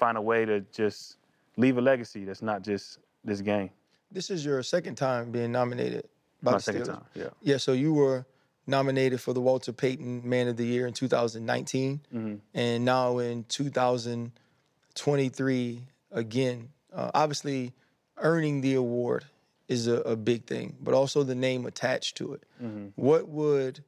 [0.00, 1.16] find a way to just
[1.56, 3.70] leave a legacy that's not just this game.
[4.10, 6.08] This is your second time being nominated
[6.42, 6.86] by My the second Steelers.
[6.86, 7.28] time, yeah.
[7.42, 8.24] Yeah, so you were
[8.66, 12.34] nominated for the Walter Payton Man of the Year in 2019, Mm-hmm.
[12.54, 15.80] and now in 2023
[16.12, 16.68] again.
[16.92, 17.72] Uh, obviously,
[18.18, 19.24] earning the award
[19.68, 22.42] is a, a big thing, but also the name attached to it.
[22.62, 22.86] Mm-hmm.
[22.96, 23.84] What would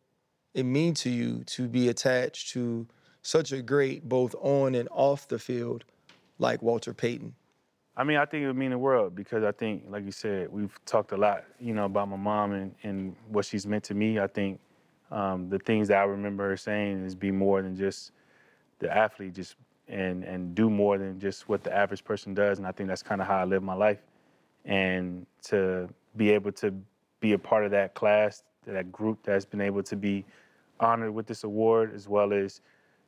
[0.54, 2.86] it mean to you to be attached to
[3.22, 5.84] such a great, both on and off the field,
[6.38, 7.34] like Walter Payton?
[7.96, 10.50] I mean, I think it would mean the world because I think, like you said,
[10.50, 13.94] we've talked a lot, you know, about my mom and, and what she's meant to
[13.94, 14.18] me.
[14.18, 14.60] I think
[15.10, 18.12] um, the things that I remember her saying is be more than just
[18.78, 19.56] the athlete, just
[19.88, 22.58] and and do more than just what the average person does.
[22.58, 24.00] And I think that's kind of how I live my life.
[24.64, 26.74] And to be able to
[27.20, 30.24] be a part of that class, that group that's been able to be
[30.80, 32.62] honored with this award, as well as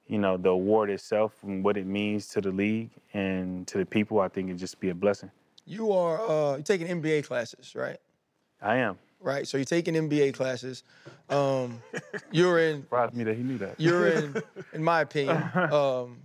[0.06, 3.86] you know, the award itself and what it means to the league and to the
[3.86, 5.30] people, I think it'd just be a blessing.
[5.66, 7.96] You are uh, you're taking MBA classes, right?
[8.60, 8.98] I am.
[9.20, 9.46] right?
[9.46, 10.82] So you're taking MBA classes.
[11.30, 11.82] Um,
[12.30, 13.80] you're in, Surprised me that he knew that.
[13.80, 14.42] you're in,
[14.74, 16.18] in my opinion, um,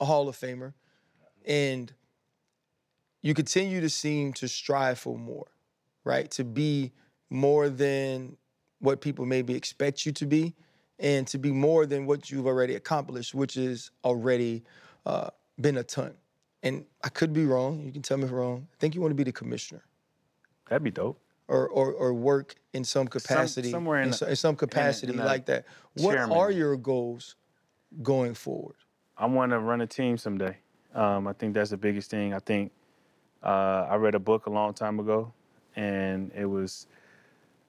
[0.00, 0.72] a Hall of Famer,
[1.46, 1.92] and
[3.22, 5.46] you continue to seem to strive for more,
[6.04, 6.30] right?
[6.32, 6.92] To be
[7.30, 8.36] more than
[8.80, 10.54] what people maybe expect you to be,
[10.98, 14.62] and to be more than what you've already accomplished, which is already
[15.06, 15.30] uh,
[15.60, 16.14] been a ton.
[16.62, 17.82] And I could be wrong.
[17.84, 18.68] You can tell me if I'm wrong.
[18.72, 19.82] I think you want to be the commissioner
[20.68, 21.20] That'd be dope.
[21.48, 25.12] or, or, or work in some capacity, somewhere in in, the- so- in some capacity
[25.12, 25.66] in a like that.
[25.94, 26.36] What chairman.
[26.36, 27.34] are your goals
[28.02, 28.76] going forward?
[29.18, 30.56] I want to run a team someday.
[30.94, 32.32] Um, I think that's the biggest thing.
[32.32, 32.70] I think
[33.42, 35.32] uh, I read a book a long time ago,
[35.74, 36.86] and it was,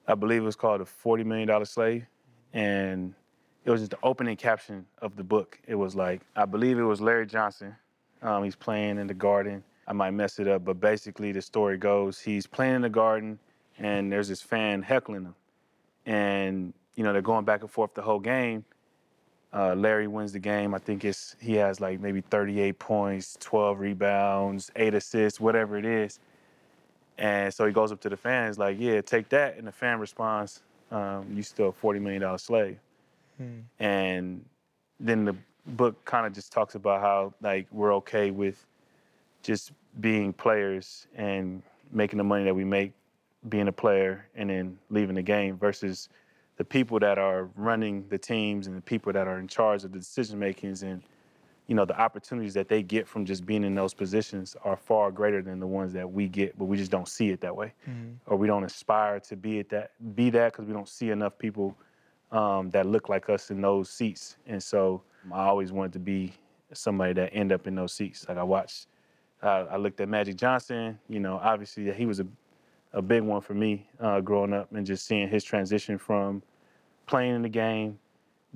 [0.07, 2.05] I believe it was called "A Forty Million Dollar Slave,"
[2.53, 3.13] and
[3.65, 5.59] it was just the opening caption of the book.
[5.67, 7.75] It was like, I believe it was Larry Johnson.
[8.21, 9.63] Um, he's playing in the garden.
[9.87, 13.37] I might mess it up, but basically the story goes he's playing in the garden,
[13.77, 15.35] and there's this fan heckling him,
[16.05, 18.63] and you know they're going back and forth the whole game.
[19.53, 20.73] Uh, Larry wins the game.
[20.73, 25.85] I think it's he has like maybe 38 points, 12 rebounds, eight assists, whatever it
[25.85, 26.19] is.
[27.17, 29.71] And so he goes up to the fan, he's like, "Yeah, take that." And the
[29.71, 30.61] fan responds,
[30.93, 32.77] um, "You still a 40 million dollar slave."
[33.79, 34.45] And
[34.99, 35.35] then the
[35.65, 38.65] book kind of just talks about how like we're okay with
[39.41, 42.91] just being players and making the money that we make,
[43.49, 46.09] being a player, and then leaving the game versus
[46.57, 49.91] the people that are running the teams and the people that are in charge of
[49.91, 51.01] the decision makings and
[51.67, 55.11] you know the opportunities that they get from just being in those positions are far
[55.11, 57.73] greater than the ones that we get but we just don't see it that way.
[58.25, 61.37] Or we don't aspire to be at that be that because we don't see enough
[61.37, 61.77] people
[62.31, 64.37] um, that look like us in those seats.
[64.47, 65.03] And so
[65.33, 66.33] i always wanted to be
[66.73, 68.25] somebody that end up in those seats.
[68.27, 68.87] Like i watched
[69.41, 72.27] uh, i looked at magic johnson you know obviously he was a
[72.93, 76.43] a big one for me uh, growing up and just seeing his transition from
[77.07, 77.99] playing in the game,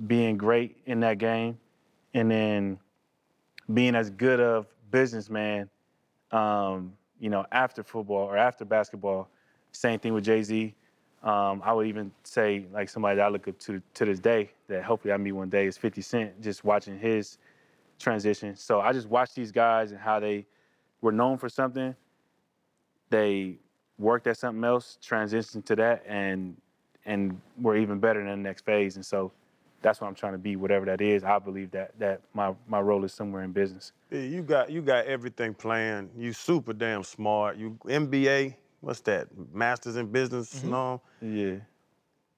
[0.06, 1.58] being great in that game,
[2.14, 2.78] and then
[3.72, 5.68] being as good of businessman,
[6.32, 9.28] um, you know, after football or after basketball.
[9.72, 10.74] Same thing with Jay Z.
[11.22, 14.50] Um, I would even say like somebody that I look up to to this day
[14.68, 16.40] that hopefully I meet one day is 50 Cent.
[16.40, 17.38] Just watching his
[17.98, 18.56] transition.
[18.56, 20.46] So I just watch these guys and how they
[21.00, 21.94] were known for something.
[23.10, 23.58] They
[23.98, 26.56] worked at something else, transitioned to that, and
[27.04, 28.96] and were even better in the next phase.
[28.96, 29.32] And so
[29.82, 31.24] that's what I'm trying to be, whatever that is.
[31.24, 33.92] I believe that that my my role is somewhere in business.
[34.10, 36.10] Yeah, you got you got everything planned.
[36.16, 37.56] You super damn smart.
[37.56, 39.28] You MBA, what's that?
[39.52, 41.02] Masters in business and all.
[41.20, 41.56] Yeah.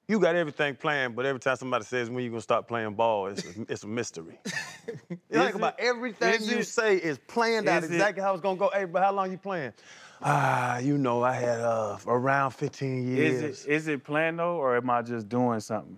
[0.08, 3.28] You got everything planned, but every time somebody says when you gonna stop playing ball,
[3.28, 4.40] it's a, it's a mystery.
[5.08, 6.66] you think Is about everything Is you it?
[6.66, 7.94] say is planned out Is it?
[7.94, 8.70] exactly how it's gonna go.
[8.74, 9.72] Hey, but how long you playing?
[10.20, 13.40] Ah, you know, I had uh, around 15 years.
[13.40, 15.96] Is it is it planned though, or am I just doing something?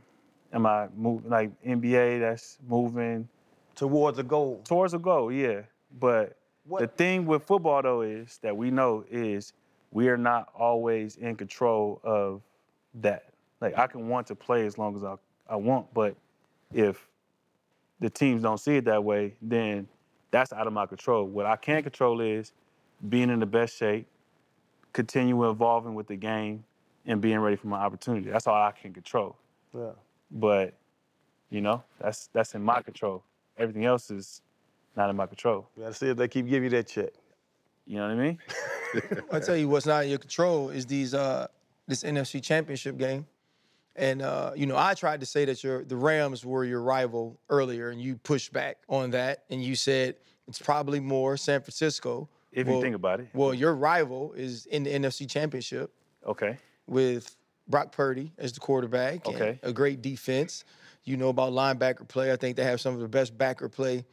[0.53, 2.21] Am I moving like NBA?
[2.21, 3.29] That's moving
[3.75, 4.63] towards a goal.
[4.65, 5.63] towards a goal, yeah.
[5.99, 6.37] But
[6.79, 9.53] the thing with football though is that we know is
[9.91, 12.43] we are not always in control of
[12.95, 13.25] that.
[13.61, 15.17] Like I can want to play as long as I,
[15.49, 16.17] I want, but
[16.73, 17.09] if
[18.01, 19.87] the teams don't see it that way, then
[20.31, 21.25] that's out of my control.
[21.25, 22.53] What I can control is
[23.09, 24.07] being in the best shape,
[24.93, 26.65] continuing evolving with the game,
[27.07, 28.31] and being ready for my opportunity.
[28.31, 29.37] That's all I can control.
[29.75, 29.91] Yeah.
[30.33, 30.75] But
[31.51, 33.23] you know, that's that's in my control.
[33.59, 34.41] Everything else is
[34.97, 35.69] not in my control.
[35.77, 37.11] You gotta see if they keep giving you that check.
[37.87, 38.39] You know what I mean?
[39.33, 41.47] I tell you what's not in your control is these uh
[41.87, 43.27] this NFC Championship game.
[43.95, 47.39] And uh, you know, I tried to say that your the Rams were your rival
[47.51, 50.17] earlier, and you pushed back on that, and you said
[50.49, 52.29] it's probably more San Francisco.
[52.53, 53.29] If Well- you think about it.
[53.35, 55.93] Well, your rival is in the NFC Championship
[56.27, 56.57] Okay.
[56.87, 57.37] with
[57.73, 59.27] Brock Purdy as the quarterback.
[59.27, 59.59] and Okay.
[59.65, 60.65] a great defense.
[61.03, 62.31] You know about linebacker play.
[62.31, 64.05] I think they have some of the best backer play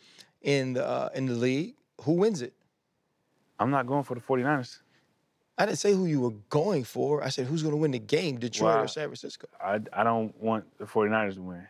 [0.41, 1.75] in the uh, in the league.
[2.01, 2.53] Who wins it?
[3.59, 4.79] I'm not going for the 49ers.
[5.57, 7.21] I didn't say who you were going for.
[7.21, 8.83] I said who's going to win the game, Detroit Wow.
[8.83, 9.47] or San Francisco.
[9.61, 11.67] I, I don't want the 49ers to win.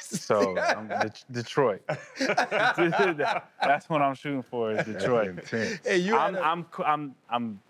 [0.00, 1.82] So I'm Det- Detroit.
[2.18, 5.44] That's what I'm shooting for is Detroit.
[5.84, 7.60] Hey, you I'm, had a- I'm c- I'm I'm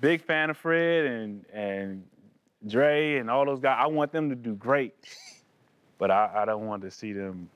[0.00, 2.04] big fan of Fred and and
[2.66, 3.76] Dre and all those guys.
[3.78, 4.94] I want them to do great,
[5.98, 7.48] but I, I don't want to see them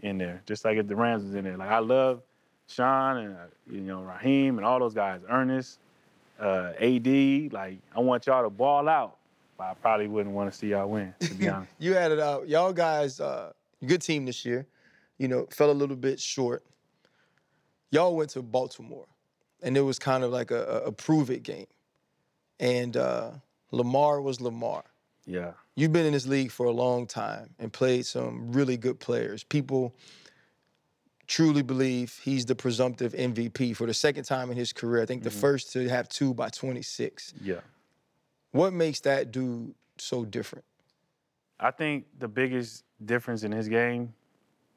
[0.00, 0.42] in there.
[0.46, 1.56] Just like if the Rams was in there.
[1.56, 2.22] Like I love
[2.68, 5.20] Sean and uh, you know Raheem and all those guys.
[5.28, 5.78] Ernest,
[6.40, 7.52] uh, AD.
[7.52, 9.16] Like I want y'all to ball out,
[9.56, 11.14] but I probably wouldn't want to see y'all win.
[11.20, 11.72] To be honest.
[11.78, 12.48] you had it out.
[12.48, 13.52] Y'all guys, uh,
[13.84, 14.66] good team this year.
[15.18, 16.62] You know, fell a little bit short.
[17.90, 19.06] Y'all went to Baltimore,
[19.62, 21.66] and it was kind of like a, a, a prove it game.
[22.58, 23.30] And uh,
[23.70, 24.84] Lamar was Lamar.
[25.26, 25.52] Yeah.
[25.74, 29.42] You've been in this league for a long time and played some really good players.
[29.42, 29.94] People
[31.26, 35.02] truly believe he's the presumptive MVP for the second time in his career.
[35.02, 35.40] I think the mm-hmm.
[35.40, 37.34] first to have two by 26.
[37.42, 37.56] Yeah.
[38.52, 40.64] What makes that dude so different?
[41.58, 44.14] I think the biggest difference in his game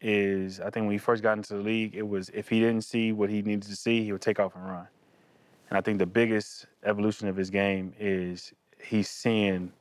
[0.02, 2.84] is I think when he first got into the league, it was if he didn't
[2.84, 4.88] see what he needed to see, he would take off and run.
[5.70, 9.72] And I think the biggest evolution of his game is he's seeing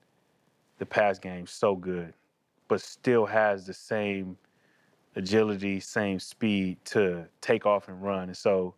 [0.79, 2.15] the pass game so good,
[2.69, 4.37] but still has the same
[5.17, 8.29] agility, same speed to take off and run.
[8.29, 8.75] And so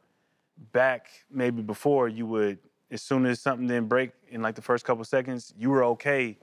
[0.72, 2.58] back maybe before you would,
[2.90, 6.36] as soon as something didn't break in like the first couple seconds, you were okay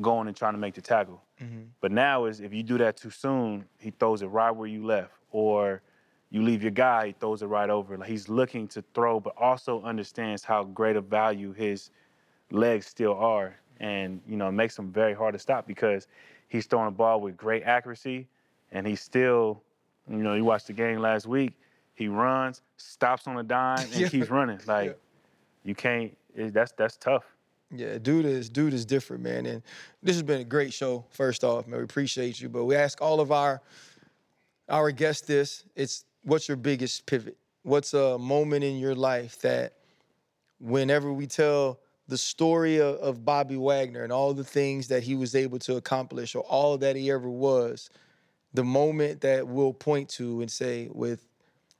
[0.00, 1.22] going and trying to make the tackle.
[1.42, 1.62] Mm-hmm.
[1.80, 4.84] But now is if you do that too soon, he throws it right where you
[4.84, 5.82] left, or
[6.30, 7.96] you leave your guy, he throws it right over.
[7.96, 11.90] Like he's looking to throw, but also understands how great a value his
[12.50, 16.06] legs still are, and you know it makes him very hard to stop because
[16.48, 18.26] he's throwing the ball with great accuracy,
[18.72, 19.62] and he's still,
[20.08, 21.52] you know, you watched the game last week.
[21.94, 24.08] He runs, stops on a dime, and Yeah.
[24.08, 24.60] keeps running.
[24.66, 24.98] Like
[25.64, 26.16] you can't.
[26.34, 27.24] It, that's that's tough.
[27.72, 29.46] Yeah, dude is dude is different, man.
[29.46, 29.62] And
[30.02, 31.04] this has been a great show.
[31.10, 32.48] First off, man, we appreciate you.
[32.48, 33.60] But we ask all of our
[34.68, 37.36] our guests this: It's what's your biggest pivot?
[37.62, 39.74] What's a moment in your life that,
[40.58, 41.78] whenever we tell
[42.10, 45.76] the story of, of Bobby Wagner and all the things that he was able to
[45.76, 47.88] accomplish, or all that he ever was,
[48.52, 51.26] the moment that we'll point to and say, with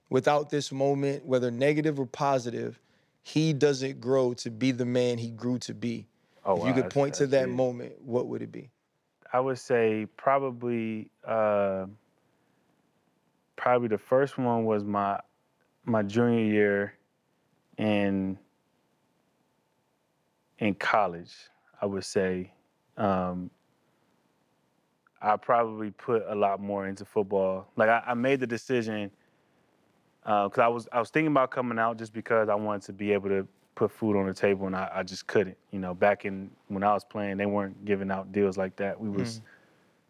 [0.09, 2.81] without this moment, whether negative or positive,
[3.23, 6.07] he doesn't grow to be the man he grew to be.
[6.45, 8.71] Oh, if wow, you could point to that moment, what would it be?
[9.33, 11.87] I would say probably uh,
[13.57, 15.21] probably the first one was my
[15.85, 16.95] my junior year
[17.79, 18.39] in
[20.61, 21.35] in college,
[21.81, 22.53] I would say
[22.97, 23.51] um,
[25.21, 27.67] I probably put a lot more into football.
[27.77, 29.11] Like I, I made the decision
[30.23, 33.13] because I was I was thinking about coming out just because I wanted to be
[33.13, 35.57] able to put food on the table, and I, I just couldn't.
[35.71, 39.01] You know, back in when I was playing, they weren't giving out deals like that.
[39.01, 39.41] We was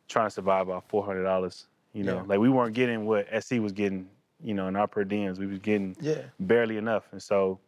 [0.08, 1.68] trying to survive about four hundred dollars.
[1.92, 2.22] You know, Yeah.
[2.26, 4.08] like we weren't getting what SC was getting.
[4.42, 6.22] You know, in our per diems, we was getting Yeah.
[6.40, 7.60] barely enough, and so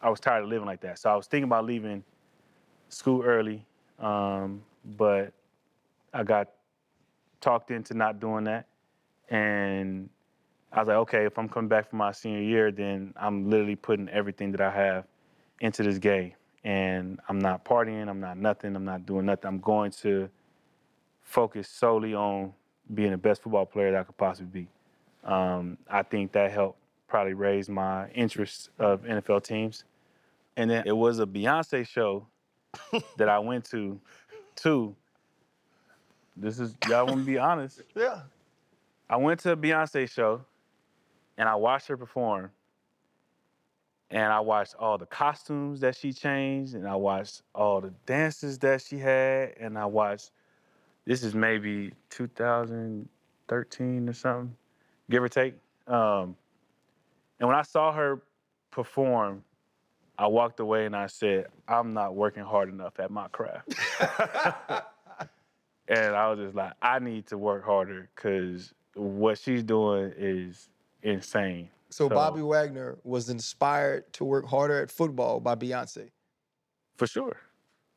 [0.00, 0.98] I was tired of living like that.
[0.98, 2.04] So I was thinking about leaving
[2.94, 3.64] school early,
[3.98, 4.62] um,
[4.96, 5.32] but
[6.12, 6.48] I got
[7.40, 8.66] talked into not doing that,
[9.28, 10.08] and
[10.72, 13.76] I was like, okay, if I'm coming back for my senior year, then I'm literally
[13.76, 15.04] putting everything that I have
[15.60, 16.32] into this game,
[16.64, 19.46] and I'm not partying, I'm not nothing, I'm not doing nothing.
[19.46, 20.28] I'm going to
[21.22, 22.52] focus solely on
[22.92, 24.68] being the best football player that I could possibly be.
[25.28, 26.78] Um, I think that helped
[27.08, 29.84] probably raise my interest of NFL teams.
[30.56, 32.26] And then it was a Beyonce show
[33.16, 34.00] that I went to,
[34.56, 34.94] too.
[36.36, 37.82] This is y'all want to be honest.
[37.94, 38.22] Yeah.
[39.08, 40.40] I went to a Beyonce show
[41.36, 42.50] and I watched her perform.
[44.10, 48.58] And I watched all the costumes that she changed, and I watched all the dances
[48.58, 50.30] that she had, and I watched
[51.04, 54.54] this is maybe 2013 or something,
[55.10, 55.54] give or take.
[55.86, 56.36] Um,
[57.40, 58.22] and when I saw her
[58.70, 59.42] perform,
[60.18, 63.74] I walked away and I said, I'm not working hard enough at my craft.
[65.88, 70.68] and I was just like, I need to work harder because what she's doing is
[71.02, 71.68] insane.
[71.90, 76.10] So, Bobby Wagner was inspired to work harder at football by Beyonce.
[76.96, 77.36] For sure.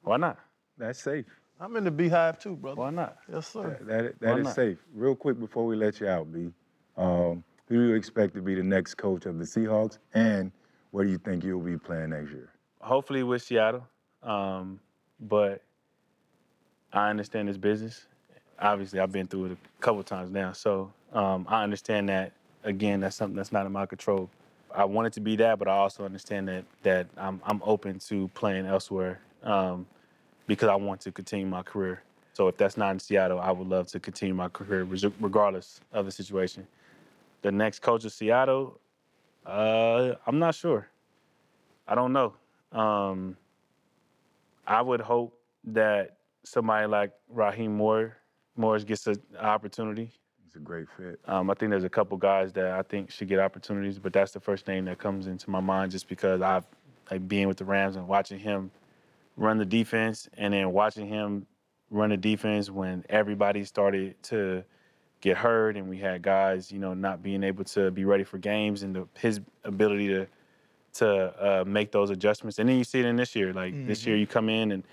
[0.03, 0.37] Why not?
[0.77, 1.25] That's safe.
[1.59, 2.81] I'm in the beehive too, brother.
[2.81, 3.17] Why not?
[3.31, 3.77] Yes, sir.
[3.81, 4.55] That, that, that is not?
[4.55, 4.77] safe.
[4.93, 6.51] Real quick before we let you out, B,
[6.95, 10.51] um, who do you expect to be the next coach of the Seahawks, and
[10.91, 12.49] where do you think you'll be playing next year?
[12.81, 13.87] Hopefully with Seattle.
[14.23, 14.79] Um,
[15.19, 15.61] but
[16.93, 18.05] I understand this business.
[18.59, 20.51] Obviously, I've been through it a couple times now.
[20.51, 22.31] So um, I understand that,
[22.63, 24.29] again, that's something that's not in my control.
[24.73, 27.99] I want it to be that, but I also understand that that I'm, I'm open
[27.99, 29.85] to playing elsewhere um,
[30.45, 32.01] because I want to continue my career.
[32.33, 34.83] So if that's not in Seattle, I would love to continue my career
[35.19, 36.67] regardless of the situation.
[37.41, 38.79] The next coach of Seattle,
[39.47, 40.87] uh, I'm not sure.
[41.87, 42.33] I don't know.
[42.71, 43.37] Um,
[44.65, 48.17] I would hope that somebody like Raheem Moore,
[48.57, 50.11] Morris gets an opportunity.
[50.45, 51.19] It's a great fit.
[51.25, 54.31] Um, I think there's a couple guys that I think should get opportunities, but that's
[54.31, 56.65] the first name that comes into my mind just because I've
[57.09, 58.69] like being with the Rams and watching him
[59.37, 61.45] run the defense and then watching him
[61.89, 64.63] run the defense when everybody started to
[65.21, 68.37] get hurt and we had guys, you know, not being able to be ready for
[68.37, 70.27] games and the, his ability to
[70.93, 72.57] to uh, make those adjustments.
[72.57, 73.53] And then you see it in this year.
[73.53, 74.83] Like this year, you come in and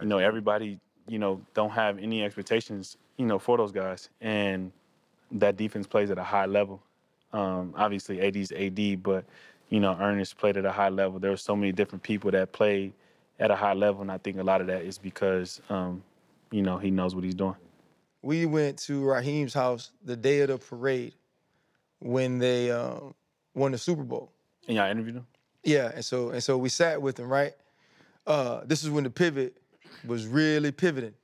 [0.00, 4.08] you know everybody you know don't have any expectations you know for those guys.
[4.20, 4.72] And
[5.32, 6.82] that defense plays at a high level.
[7.32, 9.24] Um, obviously ad's ad but
[9.70, 11.18] you know ernest played at a high level.
[11.18, 12.92] There were so many different people that played
[13.42, 16.02] at a high level and i think a lot of that is because um,
[16.50, 17.56] you know he knows what he's doing
[18.22, 21.14] We went to Raheem's house the day of the parade
[21.98, 23.14] when they um,
[23.54, 24.32] won the Super Bowl.
[24.68, 25.26] and y'all interviewed him
[25.64, 27.52] Yeah, and so and so we sat with him, right?
[28.26, 29.56] Uh, this is when the pivot
[30.06, 31.14] was really pivoting,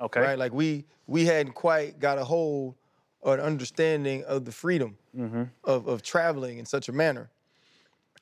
[0.00, 0.38] okay right?
[0.38, 2.74] Like we we hadn't quite got a hold
[3.20, 4.96] or an understanding of the freedom
[5.64, 7.28] of, of traveling in such a manner.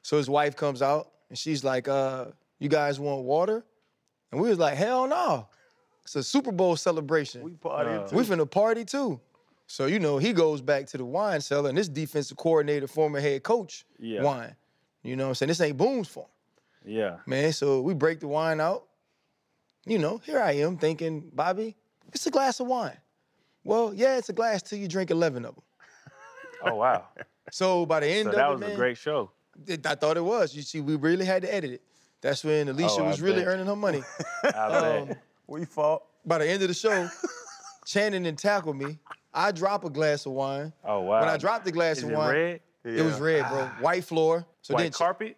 [0.03, 2.27] So his wife comes out and she's like, uh,
[2.59, 3.65] you guys want water?
[4.33, 5.49] And we was like, hell no.
[6.07, 7.43] It's a Super Bowl celebration.
[7.43, 8.15] We partying too.
[8.15, 9.21] We finna party too.
[9.67, 13.19] So you know he goes back to the wine cellar, and this defensive coordinator, former
[13.19, 14.23] head coach, Yeah.
[14.23, 14.55] wine.
[15.03, 15.49] You know what I'm saying?
[15.49, 16.27] This ain't Boone's for
[16.85, 17.53] him, yeah man.
[17.53, 18.85] So we break the wine out.
[19.85, 21.75] You know, here I am thinking, Bobby,
[22.13, 22.97] it's a glass of wine.
[23.65, 25.65] Well, yeah, it's a glass till you drink 11 of them.
[26.65, 27.05] oh wow
[27.51, 29.33] So by the end so of that it, was man, a great show
[29.67, 30.55] it- I thought it was.
[30.55, 31.83] You see, we really had to edit it.
[32.21, 34.03] That's when Alicia Oh, I was really earning her money.
[34.45, 35.19] I um, bet.
[35.47, 36.03] We fought.
[36.25, 37.09] by the end of the show,
[37.87, 38.99] Channing didn't tackle me.
[39.33, 40.73] I drop a glass of wine.
[40.85, 43.49] oh wow When I dropped the glass is of it wine, red it was red,
[43.49, 43.67] bro.
[43.81, 44.47] White floor.
[44.63, 45.37] So white then carpet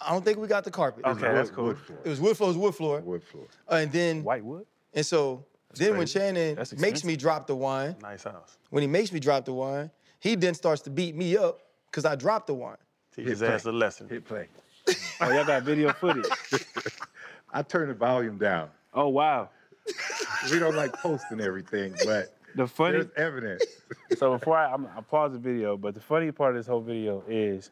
[0.00, 1.04] I don't think we got the carpet.
[1.04, 1.64] Okay, Wood- that's cool.
[1.66, 1.98] Wood floor.
[2.04, 3.00] It was wood floor, it was wood floor.
[3.00, 3.44] Wood floor.
[3.70, 5.44] Uh, and then white wood and so
[5.74, 6.18] then when crazy.
[6.18, 8.58] Channing That's makes me drop the wine, Nice house.
[8.70, 11.60] when he makes me drop the wine, he then starts to beat me up
[11.90, 12.76] because I dropped the wine.
[13.14, 14.08] Teach Hit his ass a lesson.
[14.08, 14.48] Hit play.
[15.20, 16.24] oh y'all got video footage
[17.52, 18.70] I turned the volume down.
[18.94, 19.48] Oh wow
[20.50, 23.64] We don't like posting everything, but the funny there's evidence.
[24.16, 26.80] So before I, I'm, I pause the video, but the funny part of this whole
[26.80, 27.70] video is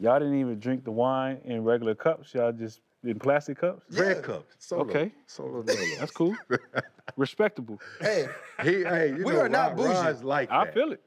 [0.00, 2.32] y'all didn't even drink the wine in regular cups.
[2.34, 3.84] Y'all just In plastic cups?
[3.98, 4.54] Red cups.
[4.58, 4.82] Solo.
[4.82, 5.12] Okay.
[5.26, 5.78] Solo Dolo.
[5.98, 6.36] That's cool.
[7.16, 7.80] Respectable.
[8.00, 8.28] Hey,
[8.62, 9.88] He, hey, you We know, are not Rod- bougie.
[9.94, 10.74] Rod's like I that.
[10.74, 11.00] feel it.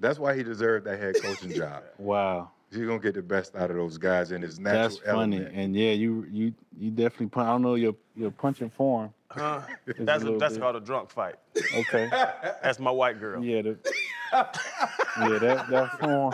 [0.00, 1.82] That's why he deserved that head coaching job.
[1.98, 2.50] Wow.
[2.70, 5.36] He's gonna get the best out of those guys in his natural That's funny.
[5.36, 5.54] element.
[5.56, 7.46] And yeah, you you you definitely punch.
[7.46, 9.12] I don't know your your punching form.
[9.30, 9.60] Huh?
[9.98, 10.62] That's a, little that's bit.
[10.62, 11.34] called a drunk fight.
[11.74, 12.08] Okay.
[12.62, 13.44] That's my white girl.
[13.44, 13.60] Yeah.
[13.60, 13.78] The,
[14.32, 15.38] yeah.
[15.38, 16.32] That that form.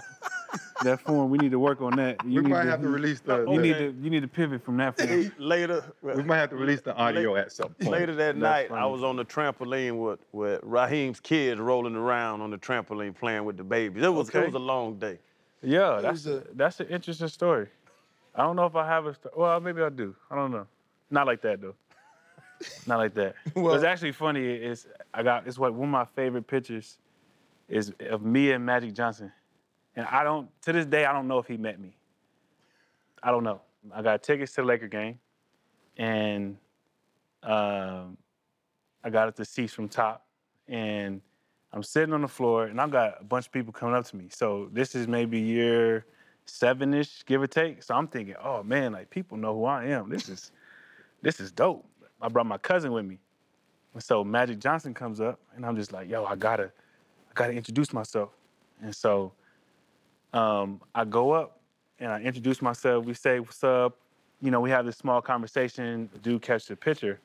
[0.85, 1.28] That form.
[1.28, 2.24] We need to work on that.
[2.24, 3.39] You we need might to, have to release the.
[3.41, 5.32] You the- need to you need to pivot from that form.
[5.39, 7.91] Later, we might have to release the audio at some point.
[7.91, 12.43] later that That's night, I was on the trampoline with, with Raheem's kids rolling around
[12.43, 14.05] on the trampoline playing with the babies.
[14.05, 14.43] It was Okay.
[14.43, 15.18] it was a long day.
[15.64, 17.68] Yeah, that's a- that's an interesting story.
[18.34, 20.14] I don't know if I have a sto- well, maybe I do.
[20.30, 20.66] I don't know.
[21.10, 21.74] Not like that though.
[22.86, 23.34] Not like that.
[23.54, 26.98] Well- What's actually funny is I got it's what one of my favorite pictures
[27.68, 29.32] is of me and Magic Johnson,
[29.96, 31.96] and I don't to this day I don't know if he met me.
[33.22, 33.60] I don't know.
[33.94, 35.18] I got tickets to the Laker game,
[35.96, 36.56] and
[37.42, 38.16] um,
[39.02, 40.24] I got at the seats from top,
[40.68, 41.20] and
[41.74, 44.16] I'm sitting on the floor, and I've got a bunch of people coming up to
[44.16, 44.28] me.
[44.30, 46.06] So this is maybe year
[46.46, 47.82] seven-ish, give or take.
[47.82, 50.08] So I'm thinking, oh man, like people know who I am.
[50.08, 50.52] This is
[51.20, 51.84] this is dope.
[52.22, 53.18] I brought my cousin with me.
[53.92, 57.52] And so Magic Johnson comes up, and I'm just like, yo, I gotta, I gotta
[57.54, 58.30] introduce myself.
[58.80, 59.32] And so
[60.32, 61.60] um, I go up
[61.98, 63.04] and I introduce myself.
[63.04, 63.96] We say, what's up?
[64.40, 66.08] You know, we have this small conversation.
[66.22, 67.18] Dude catch the picture.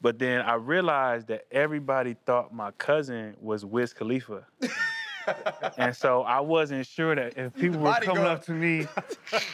[0.00, 4.46] But then I realized that everybody thought my cousin was Wiz Khalifa.
[5.78, 8.86] and so I wasn't sure that if people were coming up to me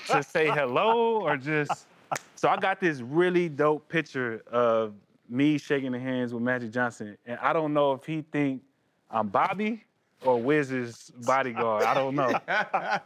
[0.09, 1.87] to say hello or just.
[2.35, 4.95] So I got this really dope picture of
[5.29, 7.17] me shaking the hands with Magic Johnson.
[7.25, 8.63] And I don't know if he think
[9.11, 9.85] I'm Bobby
[10.25, 11.85] or Wiz's bodyguard.
[11.85, 12.35] I don't know.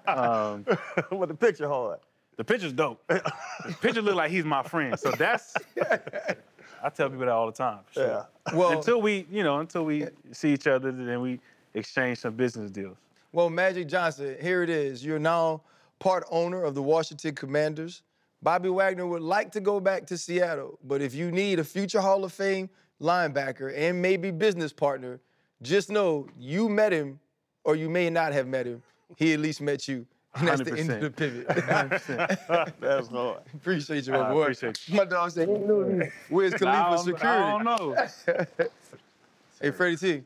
[0.06, 0.64] Um,
[1.18, 2.00] but the picture hard.
[2.36, 3.02] the picture's dope.
[3.08, 4.98] The picture look like he's my friend.
[4.98, 5.54] So that's
[6.86, 7.80] I tell people that all the time.
[7.90, 8.06] Sure.
[8.06, 8.54] Yeah.
[8.54, 11.40] well, until we, you know, until we see each other, then we
[11.74, 12.96] exchange some business deals.
[13.32, 15.04] Well, Magic Johnson, here it is.
[15.04, 15.62] You're now
[15.98, 18.02] part owner of the Washington Commanders.
[18.40, 22.00] Bobby Wagner would like to go back to Seattle, but if you need a future
[22.00, 22.70] Hall of Fame
[23.02, 25.18] linebacker and maybe business partner,
[25.62, 27.18] just know you met him,
[27.64, 28.80] or you may not have met him.
[29.16, 30.06] He at least met you.
[30.38, 31.46] And that's the end of the pivot.
[31.48, 32.72] 100%.
[32.80, 33.38] That's hard.
[33.54, 34.42] appreciate you, my I boy.
[34.42, 36.06] appreciate My dog said, he knew me.
[36.30, 37.26] Wiz Khalifa Security?
[37.26, 38.66] I don't know.
[39.60, 40.22] Hey, Freddie T,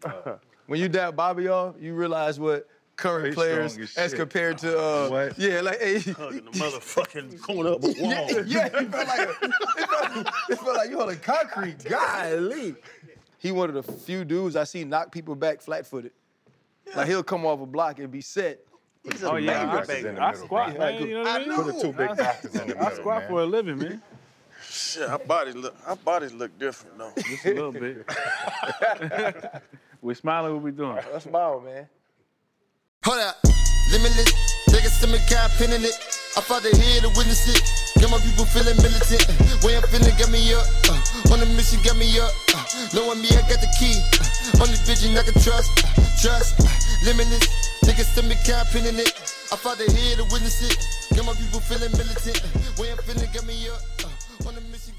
[0.66, 5.08] when you dap Bobby off, you realize what current He's players as compared to uh,
[5.08, 5.38] What?
[5.38, 8.10] yeah, like hey, Hugging the motherfucking corner of a wall.
[8.10, 11.84] yeah, yeah, it felt like a, it, felt, it felt like you holding concrete.
[11.84, 12.74] Golly,
[13.38, 16.10] he one of the few dudes I see knock people back flat-footed.
[16.96, 18.58] Like he'll come off a block and be set.
[19.02, 20.78] He's Oh yeah, bankers I, in the I middle, squat, man.
[20.78, 21.02] man.
[21.08, 21.56] You know what I I mean?
[21.56, 23.28] Put the two big backers in the middle, I squat man.
[23.28, 24.02] for a living, man.
[24.68, 27.12] Shit, our bodies look our bodies look different though.
[27.18, 28.06] Just a little bit.
[30.02, 30.98] we smiling what we doing.
[31.12, 31.88] That's wild, man.
[33.04, 33.36] Hold up,
[33.90, 34.32] limitless.
[34.68, 35.96] Niggas to me, got pinning it.
[36.36, 37.58] I fought the head to witness it.
[38.00, 39.26] Got my people feeling militant.
[39.64, 40.62] Way I'm feeling, got me up.
[40.86, 42.30] Uh, on the mission, got me up.
[42.54, 42.62] Uh,
[42.94, 43.96] knowing me, I got the key.
[44.20, 45.72] Uh, only vision I can trust.
[45.82, 46.60] Uh, trust.
[46.62, 46.70] Uh,
[47.04, 47.48] limitless.
[47.84, 49.12] Niggas to me, got pinning it.
[49.52, 50.76] I fought the head to witness it.
[51.16, 52.42] Got my people feeling militant.
[52.78, 53.80] Way I'm feeling, got me up.
[54.04, 54.94] Uh, on the mission,